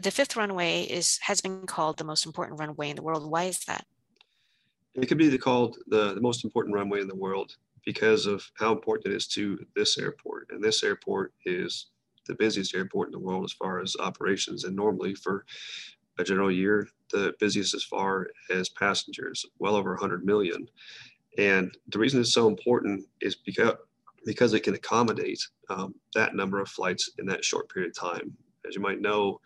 [0.00, 3.28] the fifth runway is has been called the most important runway in the world.
[3.30, 3.84] Why is that?
[4.94, 8.72] It could be called the, the most important runway in the world because of how
[8.72, 10.48] important it is to this airport.
[10.50, 11.86] And this airport is
[12.26, 14.64] the busiest airport in the world as far as operations.
[14.64, 15.44] And normally for
[16.18, 20.68] a general year, the busiest as far as passengers, well over 100 million.
[21.38, 23.74] And the reason it's so important is because
[24.26, 25.40] because it can accommodate
[25.70, 28.36] um, that number of flights in that short period of time.
[28.66, 29.40] As you might know,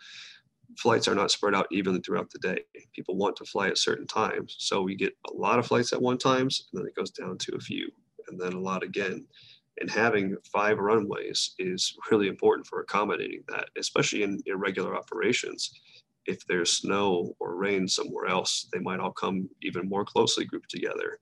[0.78, 2.62] flights are not spread out evenly throughout the day.
[2.94, 4.56] People want to fly at certain times.
[4.58, 7.38] So we get a lot of flights at one times, and then it goes down
[7.38, 7.90] to a few
[8.28, 9.26] and then a lot again.
[9.80, 15.70] And having five runways is really important for accommodating that, especially in irregular operations.
[16.26, 20.70] If there's snow or rain somewhere else, they might all come even more closely grouped
[20.70, 21.18] together.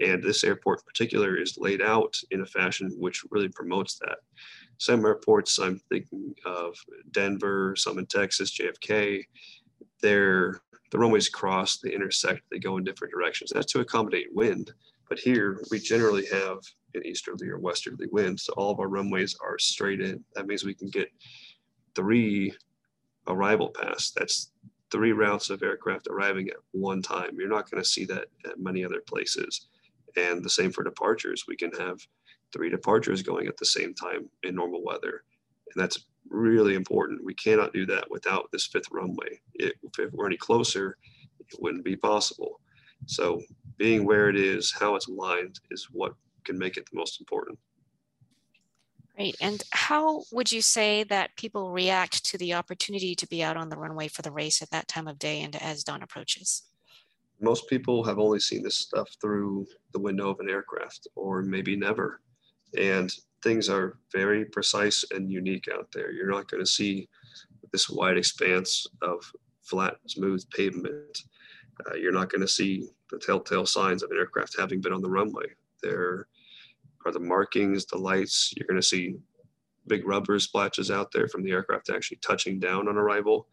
[0.00, 4.18] And this airport in particular is laid out in a fashion which really promotes that.
[4.82, 6.74] Some airports, I'm thinking of
[7.12, 9.24] Denver, some in Texas, JFK,
[10.00, 10.60] they're,
[10.90, 13.52] the runways cross, they intersect, they go in different directions.
[13.54, 14.72] That's to accommodate wind.
[15.08, 16.58] But here we generally have
[16.94, 18.40] an easterly or westerly wind.
[18.40, 20.24] So all of our runways are straight in.
[20.34, 21.12] That means we can get
[21.94, 22.52] three
[23.28, 24.10] arrival paths.
[24.16, 24.50] That's
[24.90, 27.36] three routes of aircraft arriving at one time.
[27.38, 29.68] You're not going to see that at many other places.
[30.16, 31.44] And the same for departures.
[31.46, 32.00] We can have
[32.52, 35.24] three departures going at the same time in normal weather.
[35.74, 37.24] And that's really important.
[37.24, 39.40] We cannot do that without this fifth runway.
[39.54, 40.96] It, if it were any closer,
[41.40, 42.60] it wouldn't be possible.
[43.06, 43.42] So
[43.76, 47.58] being where it is, how it's aligned is what can make it the most important.
[49.16, 49.36] Great.
[49.40, 53.68] And how would you say that people react to the opportunity to be out on
[53.68, 56.62] the runway for the race at that time of day and as dawn approaches?
[57.40, 61.76] Most people have only seen this stuff through the window of an aircraft or maybe
[61.76, 62.20] never.
[62.78, 63.12] And
[63.42, 66.12] things are very precise and unique out there.
[66.12, 67.08] You're not going to see
[67.72, 69.24] this wide expanse of
[69.62, 71.18] flat, smooth pavement.
[71.86, 75.02] Uh, you're not going to see the telltale signs of an aircraft having been on
[75.02, 75.46] the runway.
[75.82, 76.28] There
[77.04, 78.52] are the markings, the lights.
[78.56, 79.16] You're going to see
[79.88, 83.48] big rubber splashes out there from the aircraft actually touching down on arrival.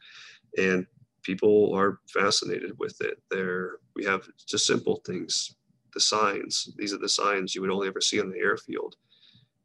[0.58, 0.86] And
[1.24, 3.22] people are fascinated with it.
[3.32, 5.56] There, we have just simple things,
[5.94, 6.70] the signs.
[6.78, 8.96] These are the signs you would only ever see on the airfield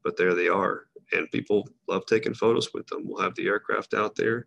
[0.04, 0.86] but there they are.
[1.12, 3.02] And people love taking photos with them.
[3.04, 4.46] We'll have the aircraft out there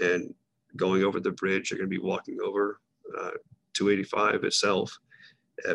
[0.00, 0.34] and
[0.76, 1.70] going over the bridge.
[1.70, 2.80] They're going to be walking over
[3.16, 3.32] uh,
[3.74, 4.96] 285 itself.
[5.68, 5.74] Uh,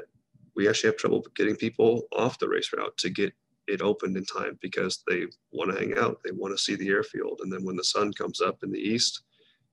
[0.55, 3.33] we actually have trouble getting people off the race route to get
[3.67, 6.19] it opened in time because they want to hang out.
[6.23, 7.39] They want to see the airfield.
[7.41, 9.23] And then when the sun comes up in the east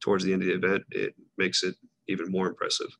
[0.01, 1.75] towards the end of the event, it makes it
[2.09, 2.97] even more impressive.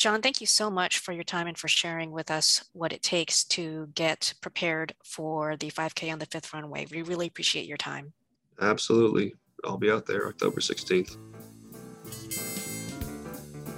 [0.00, 3.02] John, thank you so much for your time and for sharing with us what it
[3.02, 6.86] takes to get prepared for the 5K on the fifth runway.
[6.90, 8.14] We really appreciate your time.
[8.62, 9.34] Absolutely.
[9.62, 11.18] I'll be out there October 16th.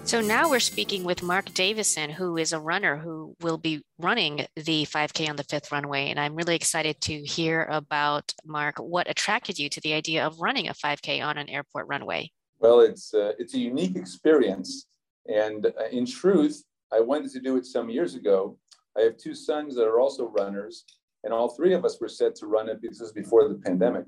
[0.04, 4.46] So now we're speaking with Mark Davison, who is a runner who will be running
[4.54, 6.08] the 5K on the fifth runway.
[6.10, 10.40] And I'm really excited to hear about, Mark, what attracted you to the idea of
[10.40, 12.30] running a 5K on an airport runway?
[12.60, 14.86] Well, it's, uh, it's a unique experience.
[15.28, 16.62] And uh, in truth,
[16.92, 18.58] I wanted to do it some years ago.
[18.96, 20.84] I have two sons that are also runners,
[21.24, 23.54] and all three of us were set to run it because this was before the
[23.54, 24.06] pandemic.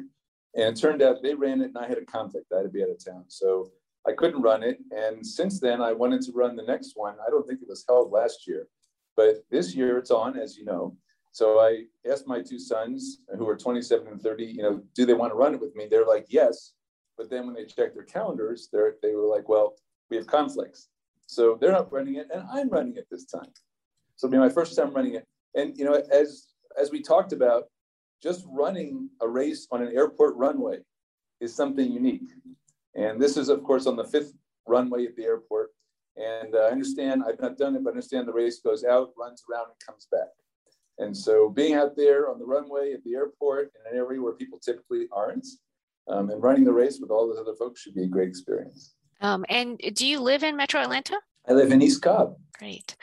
[0.57, 2.53] And it turned out they ran it, and I had a conflict.
[2.53, 3.25] I had to be out of town.
[3.29, 3.71] So
[4.07, 4.79] I couldn't run it.
[4.91, 7.15] And since then, I wanted to run the next one.
[7.27, 8.69] I don't think it was held last year,
[9.17, 10.97] but this year it's on, as you know.
[11.33, 15.15] So I asked my two sons, who are 27 and 30, you know, do they
[15.15, 15.89] want to run it with me?
[15.91, 16.75] They're like, yes.
[17.17, 19.75] But then when they checked their calendars, they were like, well,
[20.11, 20.89] we have conflicts.
[21.35, 23.51] So they're not running it, and I'm running it this time.
[24.17, 25.27] So it'll be my first time running it.
[25.55, 26.47] And you know, as
[26.81, 27.65] as we talked about,
[28.23, 30.79] just running a race on an airport runway
[31.41, 32.31] is something unique.
[32.95, 34.33] And this is, of course, on the fifth
[34.67, 35.71] runway at the airport.
[36.17, 39.11] And uh, I understand, I've not done it, but I understand the race goes out,
[39.19, 40.29] runs around, and comes back.
[40.99, 44.33] And so being out there on the runway at the airport in an area where
[44.35, 45.47] people typically aren't,
[46.09, 48.95] um, and running the race with all those other folks should be a great experience.
[49.25, 51.17] Um, and do you live in Metro Atlanta?
[51.49, 52.37] I live in East Cobb.
[52.59, 52.95] Great.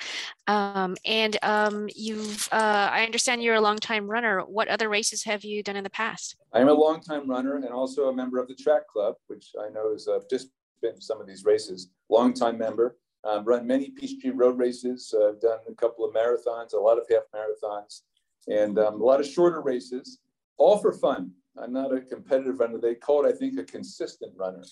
[0.46, 4.42] Um, and um, you've, uh, I understand you're a longtime runner.
[4.42, 6.36] What other races have you done in the past?
[6.54, 9.94] I'm a longtime runner and also a member of the track club, which I know
[9.94, 10.54] is a participant
[10.84, 11.90] in some of these races.
[12.10, 12.98] Longtime member.
[13.24, 15.14] Um, run many Peachtree Road races.
[15.20, 18.02] Uh, done a couple of marathons, a lot of half marathons,
[18.48, 20.20] and um, a lot of shorter races,
[20.58, 21.32] all for fun.
[21.58, 22.80] I'm not a competitive runner.
[22.80, 24.64] They call it, I think, a consistent runner.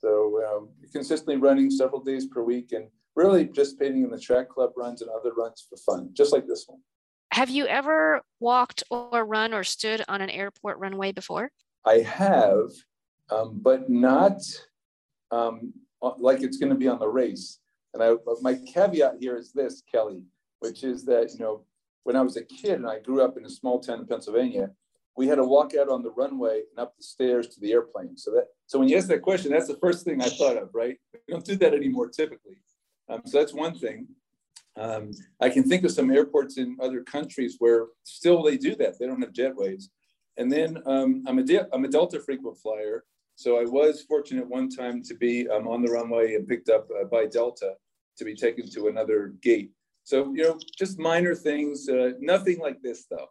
[0.00, 2.86] So um, consistently running several days per week and
[3.16, 6.64] really participating in the track club runs and other runs for fun, just like this
[6.66, 6.80] one.
[7.32, 11.50] Have you ever walked or run or stood on an airport runway before?
[11.84, 12.70] I have,
[13.30, 14.40] um, but not
[15.30, 15.72] um,
[16.18, 17.58] like it's going to be on the race.
[17.94, 20.22] And I, my caveat here is this, Kelly,
[20.60, 21.64] which is that, you know,
[22.04, 24.70] when I was a kid and I grew up in a small town in Pennsylvania,
[25.20, 28.16] we had to walk out on the runway and up the stairs to the airplane.
[28.16, 30.70] So that so when you ask that question, that's the first thing I thought of,
[30.72, 30.96] right?
[31.12, 32.56] We don't do that anymore typically.
[33.10, 34.06] Um, so that's one thing.
[34.78, 38.98] Um, I can think of some airports in other countries where still they do that.
[38.98, 39.84] They don't have jetways.
[40.38, 43.04] And then um, I'm, a de- I'm a Delta frequent flyer.
[43.34, 46.88] So I was fortunate one time to be um, on the runway and picked up
[46.98, 47.74] uh, by Delta
[48.16, 49.72] to be taken to another gate.
[50.04, 53.28] So, you know, just minor things, uh, nothing like this though.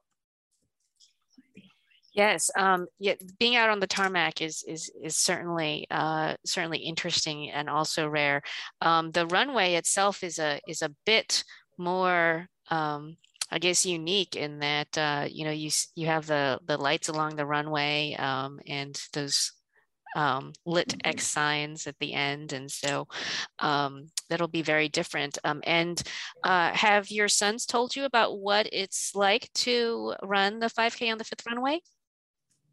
[2.13, 7.51] Yes, um, yeah, being out on the tarmac is is is certainly uh, certainly interesting
[7.51, 8.41] and also rare.
[8.81, 11.43] Um, the runway itself is a is a bit
[11.77, 13.17] more, um,
[13.51, 17.35] I guess, unique in that uh, you know you you have the the lights along
[17.35, 19.51] the runway um, and those
[20.15, 22.53] um, lit X signs at the end.
[22.53, 23.07] And so
[23.59, 25.37] um, that'll be very different.
[25.43, 26.01] Um, and
[26.43, 31.17] uh, have your sons told you about what it's like to run the 5K on
[31.17, 31.81] the fifth runway?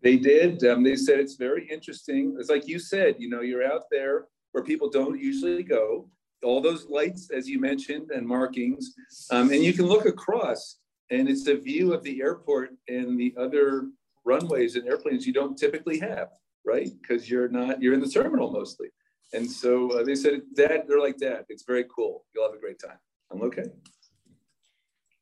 [0.07, 0.65] They did.
[0.65, 2.37] Um, they said it's very interesting.
[2.39, 6.09] It's like you said, you know, you're out there where people don't usually go.
[6.45, 8.95] All those lights, as you mentioned, and markings,
[9.31, 10.79] um, and you can look across,
[11.11, 13.89] and it's a view of the airport and the other
[14.25, 16.29] runways and airplanes you don't typically have
[16.67, 16.91] right?
[17.01, 18.89] Because you're not, you're in the terminal mostly.
[19.33, 22.27] And so uh, they said, Dad, they're like, Dad, it's very cool.
[22.35, 22.99] You'll have a great time.
[23.33, 23.65] I'm okay.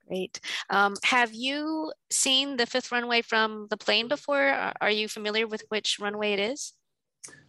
[0.06, 0.40] Great.
[0.70, 4.72] Um, have you seen the fifth runway from the plane before?
[4.80, 6.74] Are you familiar with which runway it is?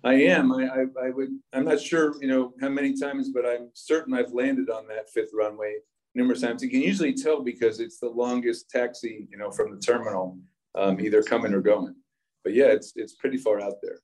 [0.06, 0.53] I am.
[0.53, 1.30] I, I, I, would.
[1.51, 5.10] I'm not sure, you know, how many times, but I'm certain I've landed on that
[5.10, 5.76] fifth runway
[6.14, 6.64] numerous times.
[6.64, 10.39] You can usually tell because it's the longest taxi, you know, from the terminal,
[10.76, 11.93] um, either coming or going
[12.45, 13.99] but yeah, it's it's pretty far out there.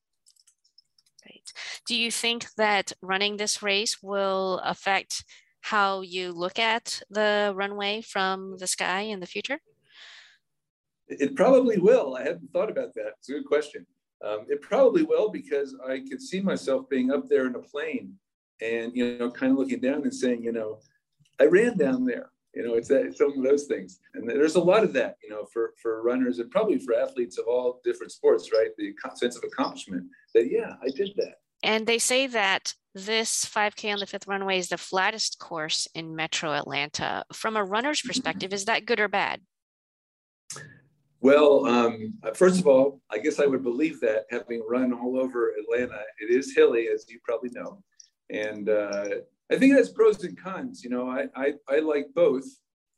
[1.24, 1.54] Great.
[1.88, 5.24] Do you think that running this race will affect
[5.62, 9.59] how you look at the runway from the sky in the future?
[11.07, 12.16] It probably will.
[12.16, 13.14] I hadn't thought about that.
[13.20, 13.86] It's a good question.
[14.26, 18.14] Um, it probably will because I could see myself being up there in a plane
[18.62, 20.80] and, you know, kind of looking down and saying, you know,
[21.39, 22.30] I ran down there.
[22.53, 23.99] You know, it's, that, it's some of those things.
[24.14, 27.38] And there's a lot of that, you know, for, for runners and probably for athletes
[27.38, 28.70] of all different sports, right?
[28.78, 30.05] The sense of accomplishment
[30.36, 31.36] that, yeah, I did that.
[31.64, 36.16] And they say that this 5K on the fifth runway is the flattest course in
[36.16, 37.24] metro Atlanta.
[37.34, 38.09] From a runner's mm-hmm.
[38.09, 39.41] perspective, is that good or bad?
[41.22, 45.53] Well, um, first of all, I guess I would believe that having run all over
[45.62, 47.84] Atlanta, it is hilly, as you probably know.
[48.32, 49.07] And uh,
[49.51, 50.84] I think that's pros and cons.
[50.84, 52.45] You know, I I, I like both.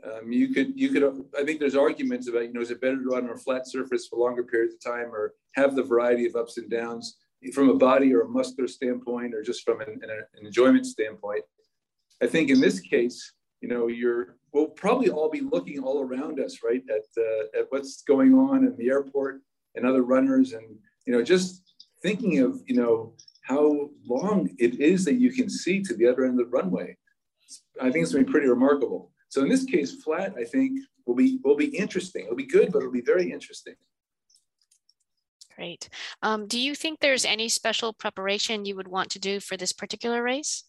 [0.06, 1.04] Um, you could you could
[1.38, 3.68] I think there's arguments about you know is it better to run on a flat
[3.68, 7.18] surface for longer periods of time or have the variety of ups and downs
[7.52, 11.44] from a body or a muscular standpoint or just from an, an enjoyment standpoint.
[12.22, 16.40] I think in this case, you know, you're we'll probably all be looking all around
[16.40, 19.42] us, right, at uh, at what's going on in the airport
[19.76, 20.66] and other runners, and
[21.06, 21.64] you know, just
[22.02, 23.14] thinking of you know
[23.44, 26.96] how long it is that you can see to the other end of the runway.
[27.82, 29.12] I think it's going to be pretty remarkable.
[29.30, 32.26] So in this case, flat, I think will be will be interesting.
[32.26, 33.76] It'll be good, but it'll be very interesting.
[35.56, 35.90] Great.
[36.22, 39.72] Um, do you think there's any special preparation you would want to do for this
[39.72, 40.64] particular race?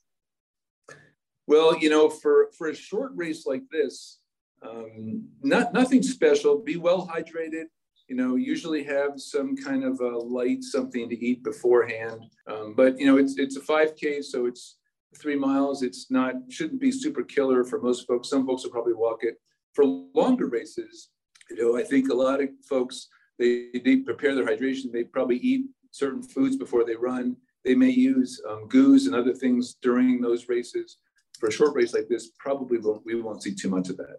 [1.47, 4.18] Well, you know, for for a short race like this,
[4.62, 6.59] um, not nothing special.
[6.59, 7.66] Be well hydrated
[8.09, 12.26] you know, usually have some kind of a light something to eat beforehand.
[12.47, 14.76] Um, but you know, it's it's a 5K, so it's
[15.18, 15.82] three miles.
[15.82, 18.28] It's not shouldn't be super killer for most folks.
[18.28, 19.41] Some folks will probably walk it.
[19.72, 21.09] For longer races,
[21.51, 23.09] you know, I think a lot of folks
[23.39, 24.93] they they prepare their hydration.
[24.93, 27.37] They probably eat certain foods before they run.
[27.64, 30.99] They may use um, and other things during those races.
[31.39, 34.18] For a short race like this, probably won't, we won't see too much of that.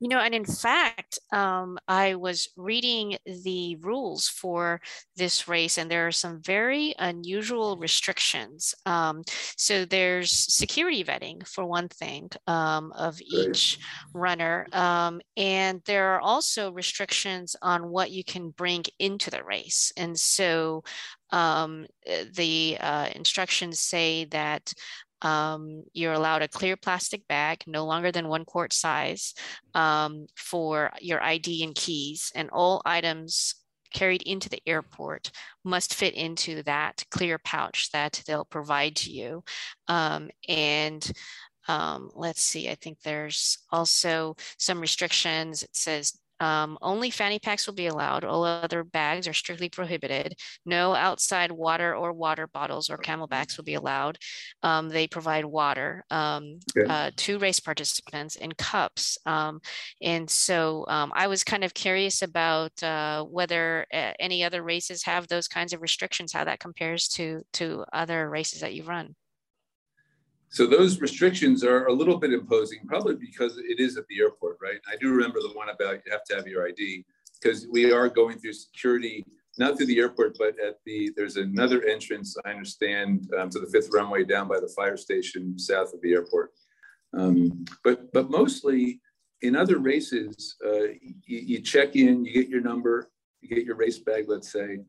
[0.00, 4.80] You know, and in fact, um, I was reading the rules for
[5.16, 8.74] this race, and there are some very unusual restrictions.
[8.86, 9.24] Um,
[9.56, 13.78] so there's security vetting for one thing um, of each
[14.14, 19.92] runner, um, and there are also restrictions on what you can bring into the race.
[19.96, 20.84] And so
[21.30, 24.72] um, eh, the uh, instructions say that
[25.22, 29.34] um, you're allowed a clear plastic bag, no longer than one quart size,
[29.74, 33.54] um, for your ID and keys, and all items
[33.92, 35.30] carried into the airport
[35.64, 39.42] must fit into that clear pouch that they'll provide to you.
[39.86, 41.10] Um, and
[41.68, 45.62] um, let's see, I think there's also some restrictions.
[45.62, 48.24] It says um, only fanny packs will be allowed.
[48.24, 50.34] All other bags are strictly prohibited.
[50.64, 54.18] No outside water or water bottles or CamelBaks will be allowed.
[54.62, 56.90] Um, they provide water um, okay.
[56.90, 59.18] uh, to race participants in cups.
[59.26, 59.60] Um,
[60.02, 65.04] and so um, I was kind of curious about uh, whether uh, any other races
[65.04, 69.14] have those kinds of restrictions, how that compares to, to other races that you run.
[70.50, 74.58] So those restrictions are a little bit imposing, probably because it is at the airport,
[74.62, 74.80] right?
[74.90, 77.04] I do remember the one about you have to have your ID
[77.40, 79.24] because we are going through security,
[79.58, 83.66] not through the airport, but at the, there's another entrance, I understand, um, to the
[83.66, 86.52] fifth runway down by the fire station south of the airport.
[87.14, 89.00] Um, but but mostly
[89.42, 93.76] in other races, uh, you, you, check in, you get your number, you get your
[93.76, 94.80] race bag, let's say.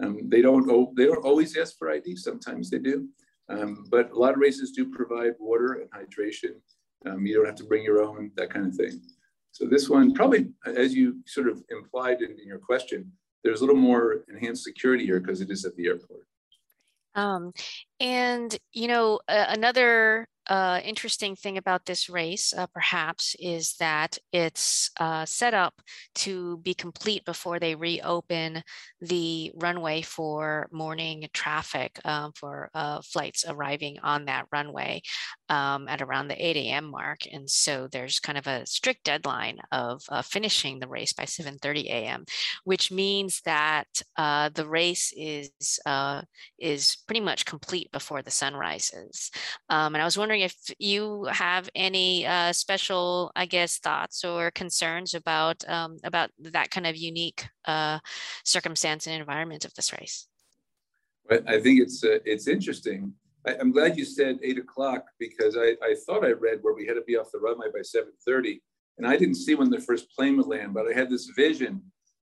[0.00, 2.16] Um, they don't they don't always ask for ID.
[2.16, 3.08] Sometimes they do,
[3.48, 6.54] um, but a lot of races do provide water and hydration.
[7.06, 9.00] Um, you don't have to bring your own, that kind of thing.
[9.52, 13.12] So this one probably, as you sort of implied in, in your question,
[13.44, 16.26] there's a little more enhanced security here because it is at the airport.
[17.14, 17.52] Um,
[18.00, 24.18] and you know, uh, another uh, interesting thing about this race, uh, perhaps, is that
[24.32, 25.80] it's uh, set up
[26.16, 28.62] to be complete before they reopen
[29.00, 35.00] the runway for morning traffic um, for uh, flights arriving on that runway
[35.48, 36.90] um, at around the 8 a.m.
[36.90, 37.20] mark.
[37.30, 41.84] And so there's kind of a strict deadline of uh, finishing the race by 7:30
[41.86, 42.24] a.m.,
[42.64, 43.86] which means that
[44.16, 45.50] uh, the race is
[46.58, 49.30] is pretty much complete before the sun rises.
[49.68, 54.50] Um, and I was wondering if you have any uh, special, I guess, thoughts or
[54.50, 57.98] concerns about um, about that kind of unique uh,
[58.44, 60.26] circumstance and environment of this race.
[61.30, 63.14] I think it's uh, it's interesting.
[63.46, 66.86] I, am glad you said eight o'clock because I, I thought I read where we
[66.86, 68.62] had to be off the runway by seven thirty,
[68.98, 71.82] and I didn't see when the first plane would land, but I had this vision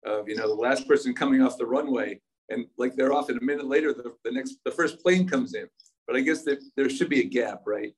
[0.05, 3.41] of you know the last person coming off the runway and like they're off and
[3.41, 5.68] a minute later the, the next the first plane comes in
[6.05, 7.93] but i guess that there should be a gap right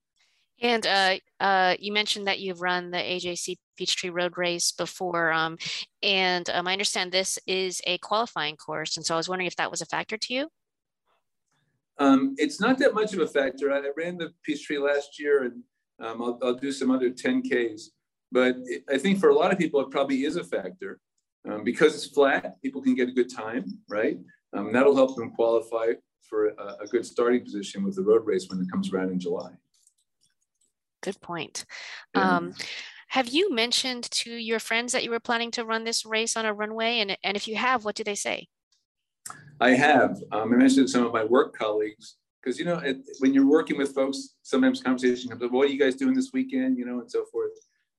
[0.61, 5.57] and uh, uh, you mentioned that you've run the AJC Peachtree Road Race before, um,
[6.03, 9.55] and um, I understand this is a qualifying course, and so I was wondering if
[9.55, 10.49] that was a factor to you.
[12.00, 13.72] Um, it's not that much of a factor.
[13.72, 15.64] I ran the Peachtree last year, and
[16.02, 17.82] um, I'll, I'll, do some other 10Ks,
[18.32, 18.56] but
[18.89, 21.00] I think for a lot of people, it probably is a factor.
[21.50, 24.20] Um, because it's flat, people can get a good time, right?
[24.54, 25.93] Um, that'll help them qualify
[26.30, 29.20] for a, a, good starting position with the road race when it comes around in
[29.20, 29.52] July.
[31.02, 31.66] Good point.
[32.14, 32.38] Yeah.
[32.38, 32.54] Um,
[33.08, 36.45] have you mentioned to your friends that you were planning to run this race on
[36.45, 37.00] a runway?
[37.00, 38.47] And, and if you have, what do they say?
[39.60, 40.22] I have.
[40.32, 43.78] Um, I mentioned some of my work colleagues because you know it, when you're working
[43.78, 45.52] with folks, sometimes conversation comes up.
[45.52, 46.78] What are you guys doing this weekend?
[46.78, 47.52] You know, and so forth.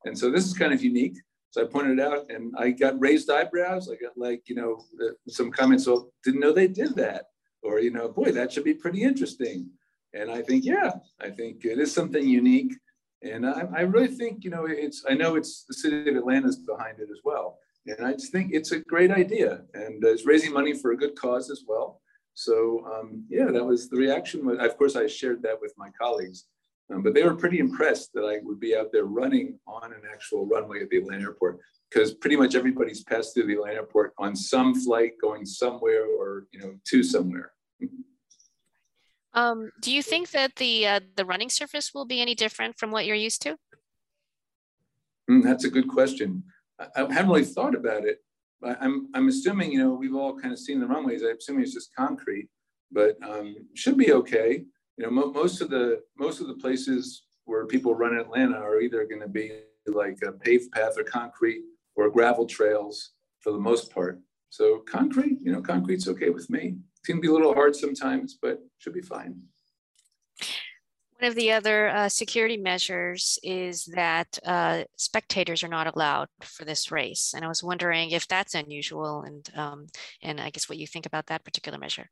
[0.05, 1.18] And so this is kind of unique.
[1.51, 3.91] So I pointed it out, and I got raised eyebrows.
[3.91, 4.83] I got like you know
[5.28, 5.85] some comments.
[5.85, 7.26] So didn't know they did that,
[7.62, 9.68] or you know, boy, that should be pretty interesting.
[10.12, 12.74] And I think, yeah, I think it is something unique.
[13.22, 16.57] And I, I really think, you know, it's, I know it's the city of Atlanta's
[16.57, 17.59] behind it as well.
[17.87, 21.16] And I just think it's a great idea and it's raising money for a good
[21.16, 22.01] cause as well.
[22.35, 24.49] So um, yeah, that was the reaction.
[24.61, 26.47] Of course, I shared that with my colleagues,
[26.93, 30.03] um, but they were pretty impressed that I would be out there running on an
[30.12, 31.61] actual runway at the Atlanta airport
[31.91, 36.47] because pretty much everybody's passed through the Atlanta airport on some flight going somewhere or,
[36.53, 37.53] you know, to somewhere.
[39.33, 42.91] Um, do you think that the uh, the running surface will be any different from
[42.91, 43.57] what you're used to?
[45.31, 46.43] Mm, that's a good question.
[46.81, 48.18] I, I, haven't really thought about it.
[48.61, 51.22] But I'm I'm assuming you know we've all kind of seen the runways.
[51.22, 52.49] I'm assuming it's just concrete,
[52.91, 54.64] but um, should be okay.
[54.97, 58.57] You know, mo- most of the most of the places where people run in Atlanta
[58.57, 61.62] are either going to be like a paved path or concrete
[61.97, 63.11] or gravel trails
[63.41, 64.20] for the most part.
[64.51, 66.76] So concrete, you know, concrete's okay with me.
[66.76, 69.41] It can be a little hard sometimes, but should be fine.
[71.20, 76.64] One of the other uh, security measures is that uh, spectators are not allowed for
[76.64, 77.34] this race.
[77.36, 79.86] And I was wondering if that's unusual and, um,
[80.22, 82.08] and I guess what you think about that particular measure.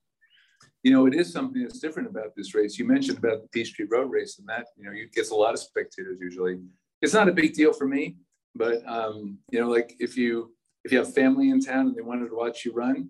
[0.83, 2.79] You know, it is something that's different about this race.
[2.79, 5.55] You mentioned about the Peachtree Road race and that, you know, you gets a lot
[5.55, 6.59] of spectators usually.
[7.01, 8.19] It's not a big deal for me,
[8.55, 10.53] but, um, you know, like if you,
[10.85, 13.09] if you have family in town and they wanted to watch you run,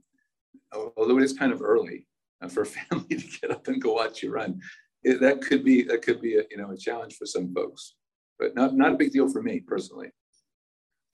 [0.72, 2.06] although it is kind of early
[2.40, 4.60] uh, for family to get up and go watch you run,
[5.02, 7.94] it, that could be that could be a you know a challenge for some folks,
[8.38, 10.10] but not not a big deal for me personally.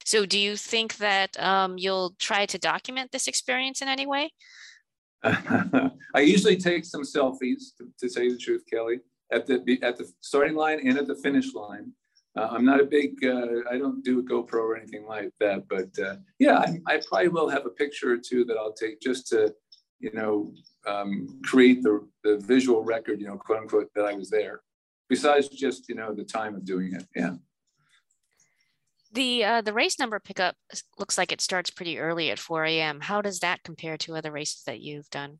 [0.05, 4.31] So, do you think that um, you'll try to document this experience in any way?
[5.23, 8.99] I usually take some selfies, to, to tell you the truth, Kelly,
[9.31, 11.91] at the at the starting line and at the finish line.
[12.37, 15.69] Uh, I'm not a big, uh, I don't do a GoPro or anything like that,
[15.69, 18.99] but uh, yeah, I, I, probably will have a picture or two that I'll take
[18.99, 19.55] just to,
[19.99, 20.53] you know,
[20.85, 24.61] um, create the, the visual record, you know, quote unquote, that I was there.
[25.09, 27.05] Besides just, you know, the time of doing it.
[27.15, 27.35] Yeah.
[29.11, 30.55] The uh, the race number pickup
[30.99, 32.99] looks like it starts pretty early at 4 a.m.
[32.99, 35.39] How does that compare to other races that you've done?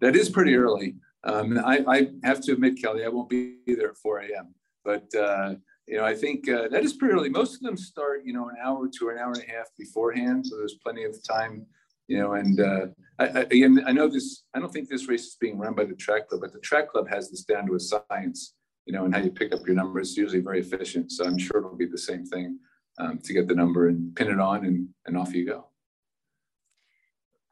[0.00, 0.94] That is pretty early.
[1.24, 4.54] Um, I, I, have to admit, Kelly, I won't be there at 4 a.m.
[4.84, 5.54] But uh,
[5.88, 7.30] you know, I think uh, that is pretty early.
[7.30, 10.46] Most of them start, you know, an hour to an hour and a half beforehand,
[10.46, 11.66] so there's plenty of time,
[12.08, 12.32] you know.
[12.32, 12.86] And uh,
[13.18, 14.42] I, I, again, I know this.
[14.54, 16.88] I don't think this race is being run by the track club, but the track
[16.90, 18.54] club has this down to a science.
[18.88, 21.12] you know, and how you pick up your number is usually very efficient.
[21.12, 22.58] So I'm sure it'll be the same thing
[22.98, 25.66] um, to get the number and pin it on and, and off you go.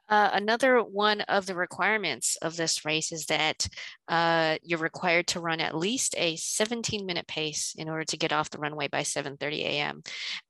[0.09, 3.67] Uh, another one of the requirements of this race is that
[4.07, 8.31] uh, you're required to run at least a 17 minute pace in order to get
[8.31, 10.03] off the runway by 7.30 a.m.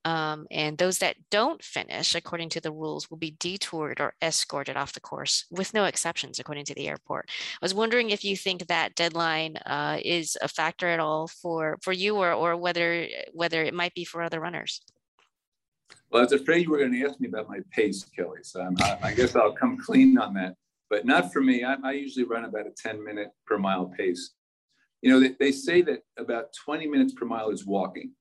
[0.06, 4.78] Um, and those that don't finish according to the rules will be detoured or escorted
[4.78, 7.30] off the course with no exceptions according to the airport.
[7.30, 11.78] I was wondering if you think that deadline uh, is a factor at all for,
[11.82, 14.82] for you or, or whether, whether it might be for other runners.
[16.10, 18.40] Well, I was afraid you were going to ask me about my pace, Kelly.
[18.44, 20.56] So I'm, i guess I'll come clean on that.
[20.90, 21.66] But not for me.
[21.66, 24.32] I, I, usually run about a 10 minute per mile pace.
[25.02, 28.14] You know, they, they say that about 20 minutes per mile is walking.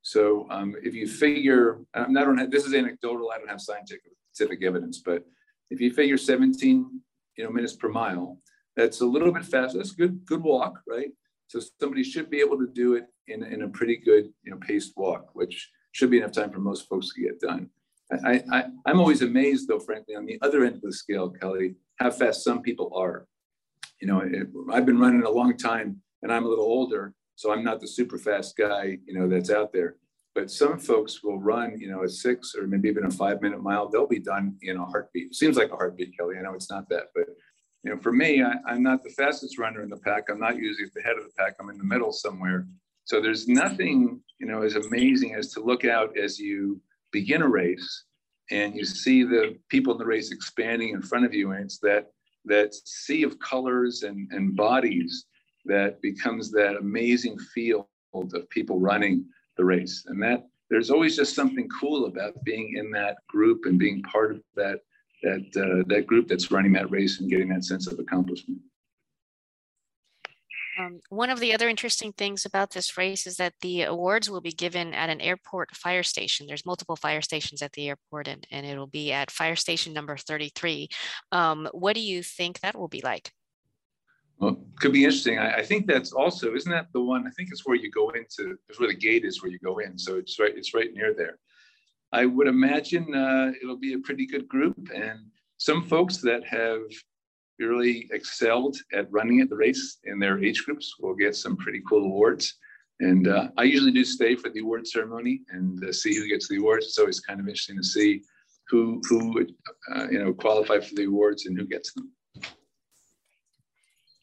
[0.00, 3.30] So um, if you figure, um, I don't have, this is anecdotal.
[3.30, 5.24] I don't have scientific evidence, but
[5.70, 7.00] if you figure 17,
[7.36, 8.38] you know, minutes per mile,
[8.74, 9.76] that's a little bit faster.
[9.76, 11.10] That's good, good walk, right?
[11.48, 14.58] So somebody should be able to do it in, in a pretty good, you know,
[14.58, 17.70] paced walk, which should be enough time for most folks to get done.
[18.24, 21.76] I, I, I'm always amazed, though, frankly, on the other end of the scale, Kelly,
[21.96, 23.26] how fast some people are.
[24.00, 27.52] You know, it, I've been running a long time and I'm a little older, so
[27.52, 29.96] I'm not the super fast guy, you know, that's out there.
[30.34, 33.62] But some folks will run, you know, a six or maybe even a five minute
[33.62, 33.88] mile.
[33.88, 35.28] They'll be done in a heartbeat.
[35.28, 36.36] It seems like a heartbeat, Kelly.
[36.36, 37.26] I know it's not that, but
[37.84, 40.24] you know, for me, I, am not the fastest runner in the pack.
[40.28, 41.54] I'm not usually at the head of the pack.
[41.60, 42.66] I'm in the middle somewhere.
[43.04, 46.80] So there's nothing, you know, as amazing as to look out as you
[47.12, 48.04] begin a race
[48.50, 51.52] and you see the people in the race expanding in front of you.
[51.52, 52.10] And it's that
[52.46, 55.24] that sea of colors and, and bodies
[55.64, 59.24] that becomes that amazing field of people running
[59.56, 60.04] the race.
[60.08, 64.32] And that there's always just something cool about being in that group and being part
[64.32, 64.80] of that
[65.22, 68.58] that uh, that group that's running that race and getting that sense of accomplishment.
[70.78, 74.40] Um, one of the other interesting things about this race is that the awards will
[74.40, 76.46] be given at an airport fire station.
[76.46, 80.16] There's multiple fire stations at the airport, and, and it'll be at fire station number
[80.16, 80.88] 33.
[81.32, 83.30] Um, what do you think that will be like?
[84.38, 85.38] Well, could be interesting.
[85.38, 87.26] I, I, think that's also isn't that the one?
[87.26, 88.56] I think it's where you go into.
[88.68, 89.96] It's where the gate is where you go in.
[89.96, 90.52] So it's right.
[90.56, 91.38] It's right near there.
[92.12, 95.20] I would imagine uh, it'll be a pretty good group, and
[95.58, 96.80] some folks that have
[97.58, 101.82] really excelled at running at the race in their age groups will get some pretty
[101.88, 102.54] cool awards.
[103.00, 106.48] And uh, I usually do stay for the award ceremony and uh, see who gets
[106.48, 106.86] the awards.
[106.86, 108.22] It's always kind of interesting to see
[108.68, 109.46] who who
[109.94, 112.10] uh, you know qualify for the awards and who gets them.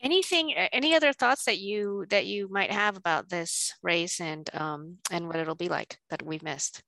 [0.02, 4.98] Anything, any other thoughts that you that you might have about this race and um,
[5.12, 6.82] and what it'll be like that we've missed?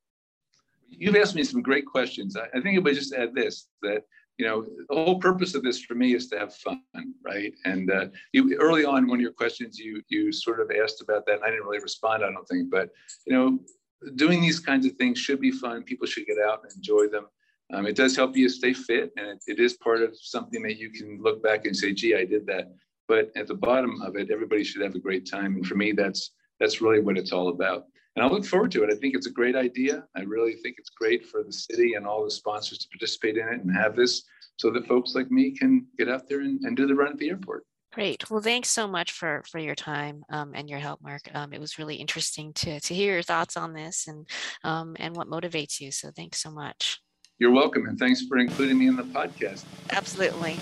[0.89, 2.36] You've asked me some great questions.
[2.36, 4.04] I, I think if would just add this that
[4.38, 6.82] you know, the whole purpose of this for me is to have fun,
[7.24, 7.54] right?
[7.66, 11.26] And uh, you, early on, one of your questions, you you sort of asked about
[11.28, 12.24] that, and I didn't really respond.
[12.24, 12.90] I don't think, but
[13.28, 13.60] you know,
[14.16, 15.84] doing these kinds of things should be fun.
[15.84, 17.28] People should get out and enjoy them.
[17.72, 20.78] Um, it does help you stay fit, and it, it is part of something that
[20.78, 22.74] you can look back and say, "Gee, I did that."
[23.08, 25.92] But at the bottom of it, everybody should have a great time, and for me,
[25.92, 28.91] that's that's really what it's all about and I look forward to it.
[28.91, 30.03] I think it's a great idea.
[30.16, 33.47] I really think it's great for the city and all the sponsors to participate in
[33.47, 34.24] it and have this
[34.57, 37.18] so that folks like me can get out there and, and do the run at
[37.18, 37.66] the airport.
[37.93, 38.30] Great.
[38.30, 41.22] Well, thanks so much for for your time um, and your help, Mark.
[41.36, 44.28] Um, it was really interesting to to hear your thoughts on this and
[44.64, 45.91] um, and what motivates you.
[45.91, 46.99] So thanks so much.
[47.38, 49.66] You're welcome, and thanks for including me in the podcast.
[49.91, 50.57] Absolutely.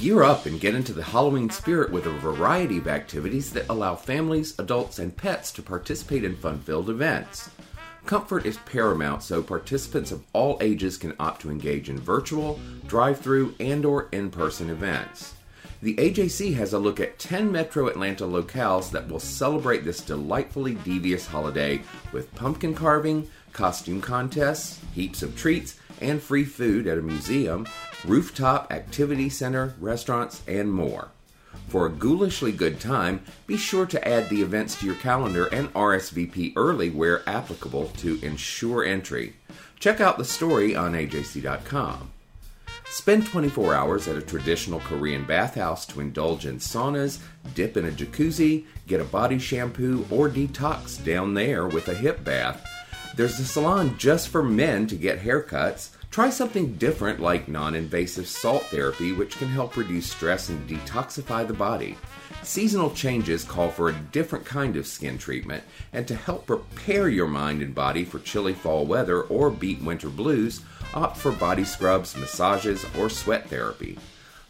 [0.00, 3.96] Gear up and get into the Halloween spirit with a variety of activities that allow
[3.96, 7.48] families, adults, and pets to participate in fun filled events.
[8.04, 13.54] Comfort is paramount, so participants of all ages can opt to engage in virtual, drive-through,
[13.58, 15.34] and or in-person events.
[15.80, 20.74] The AJC has a look at 10 Metro Atlanta locales that will celebrate this delightfully
[20.74, 21.80] devious holiday
[22.12, 27.66] with pumpkin carving, costume contests, heaps of treats, and free food at a museum,
[28.04, 31.08] rooftop activity center, restaurants, and more.
[31.68, 35.72] For a ghoulishly good time, be sure to add the events to your calendar and
[35.74, 39.34] RSVP early where applicable to ensure entry.
[39.80, 42.12] Check out the story on AJC.com.
[42.88, 47.18] Spend 24 hours at a traditional Korean bathhouse to indulge in saunas,
[47.54, 52.22] dip in a jacuzzi, get a body shampoo, or detox down there with a hip
[52.22, 52.64] bath.
[53.16, 58.26] There's a salon just for men to get haircuts Try something different like non invasive
[58.26, 61.98] salt therapy, which can help reduce stress and detoxify the body.
[62.42, 65.62] Seasonal changes call for a different kind of skin treatment,
[65.92, 70.08] and to help prepare your mind and body for chilly fall weather or beat winter
[70.08, 70.62] blues,
[70.94, 73.98] opt for body scrubs, massages, or sweat therapy.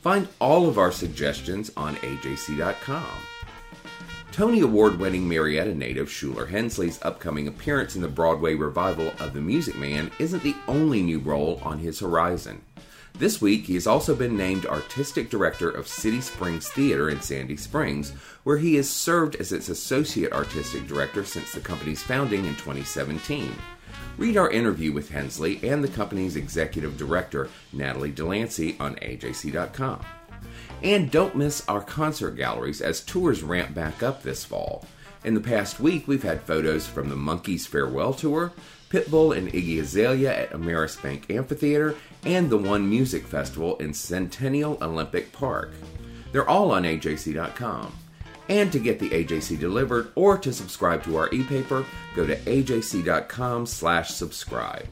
[0.02, 3.35] Find all of our suggestions on ajc.com.
[4.36, 9.40] Tony Award winning Marietta native Shuler Hensley's upcoming appearance in the Broadway revival of The
[9.40, 12.60] Music Man isn't the only new role on his horizon.
[13.18, 17.56] This week, he has also been named Artistic Director of City Springs Theater in Sandy
[17.56, 18.10] Springs,
[18.44, 23.56] where he has served as its Associate Artistic Director since the company's founding in 2017.
[24.18, 30.04] Read our interview with Hensley and the company's Executive Director, Natalie Delancey, on AJC.com.
[30.82, 34.84] And don't miss our concert galleries as tours ramp back up this fall.
[35.24, 38.52] In the past week, we've had photos from the Monkees Farewell Tour,
[38.90, 44.78] Pitbull and Iggy Azalea at Ameris Bank Amphitheater, and the One Music Festival in Centennial
[44.80, 45.72] Olympic Park.
[46.30, 47.92] They're all on AJC.com.
[48.48, 53.66] And to get the AJC delivered or to subscribe to our e-paper, go to ajc.com
[53.66, 54.86] slash subscribe.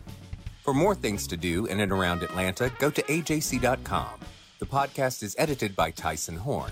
[0.63, 4.19] For more things to do in and around Atlanta, go to ajc.com.
[4.61, 6.71] The podcast is edited by Tyson Horne.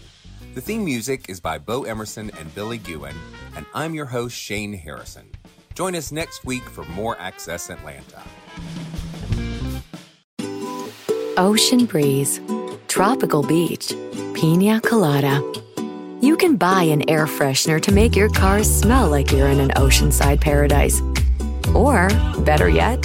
[0.55, 3.17] The theme music is by Bo Emerson and Billy Gewen,
[3.57, 5.29] and I'm your host, Shane Harrison.
[5.75, 8.23] Join us next week for more Access Atlanta.
[11.37, 12.41] Ocean breeze,
[12.87, 13.93] tropical beach,
[14.35, 15.43] pina colada.
[16.21, 19.71] You can buy an air freshener to make your car smell like you're in an
[19.71, 21.03] oceanside paradise.
[21.75, 22.09] Or,
[22.45, 23.05] better yet,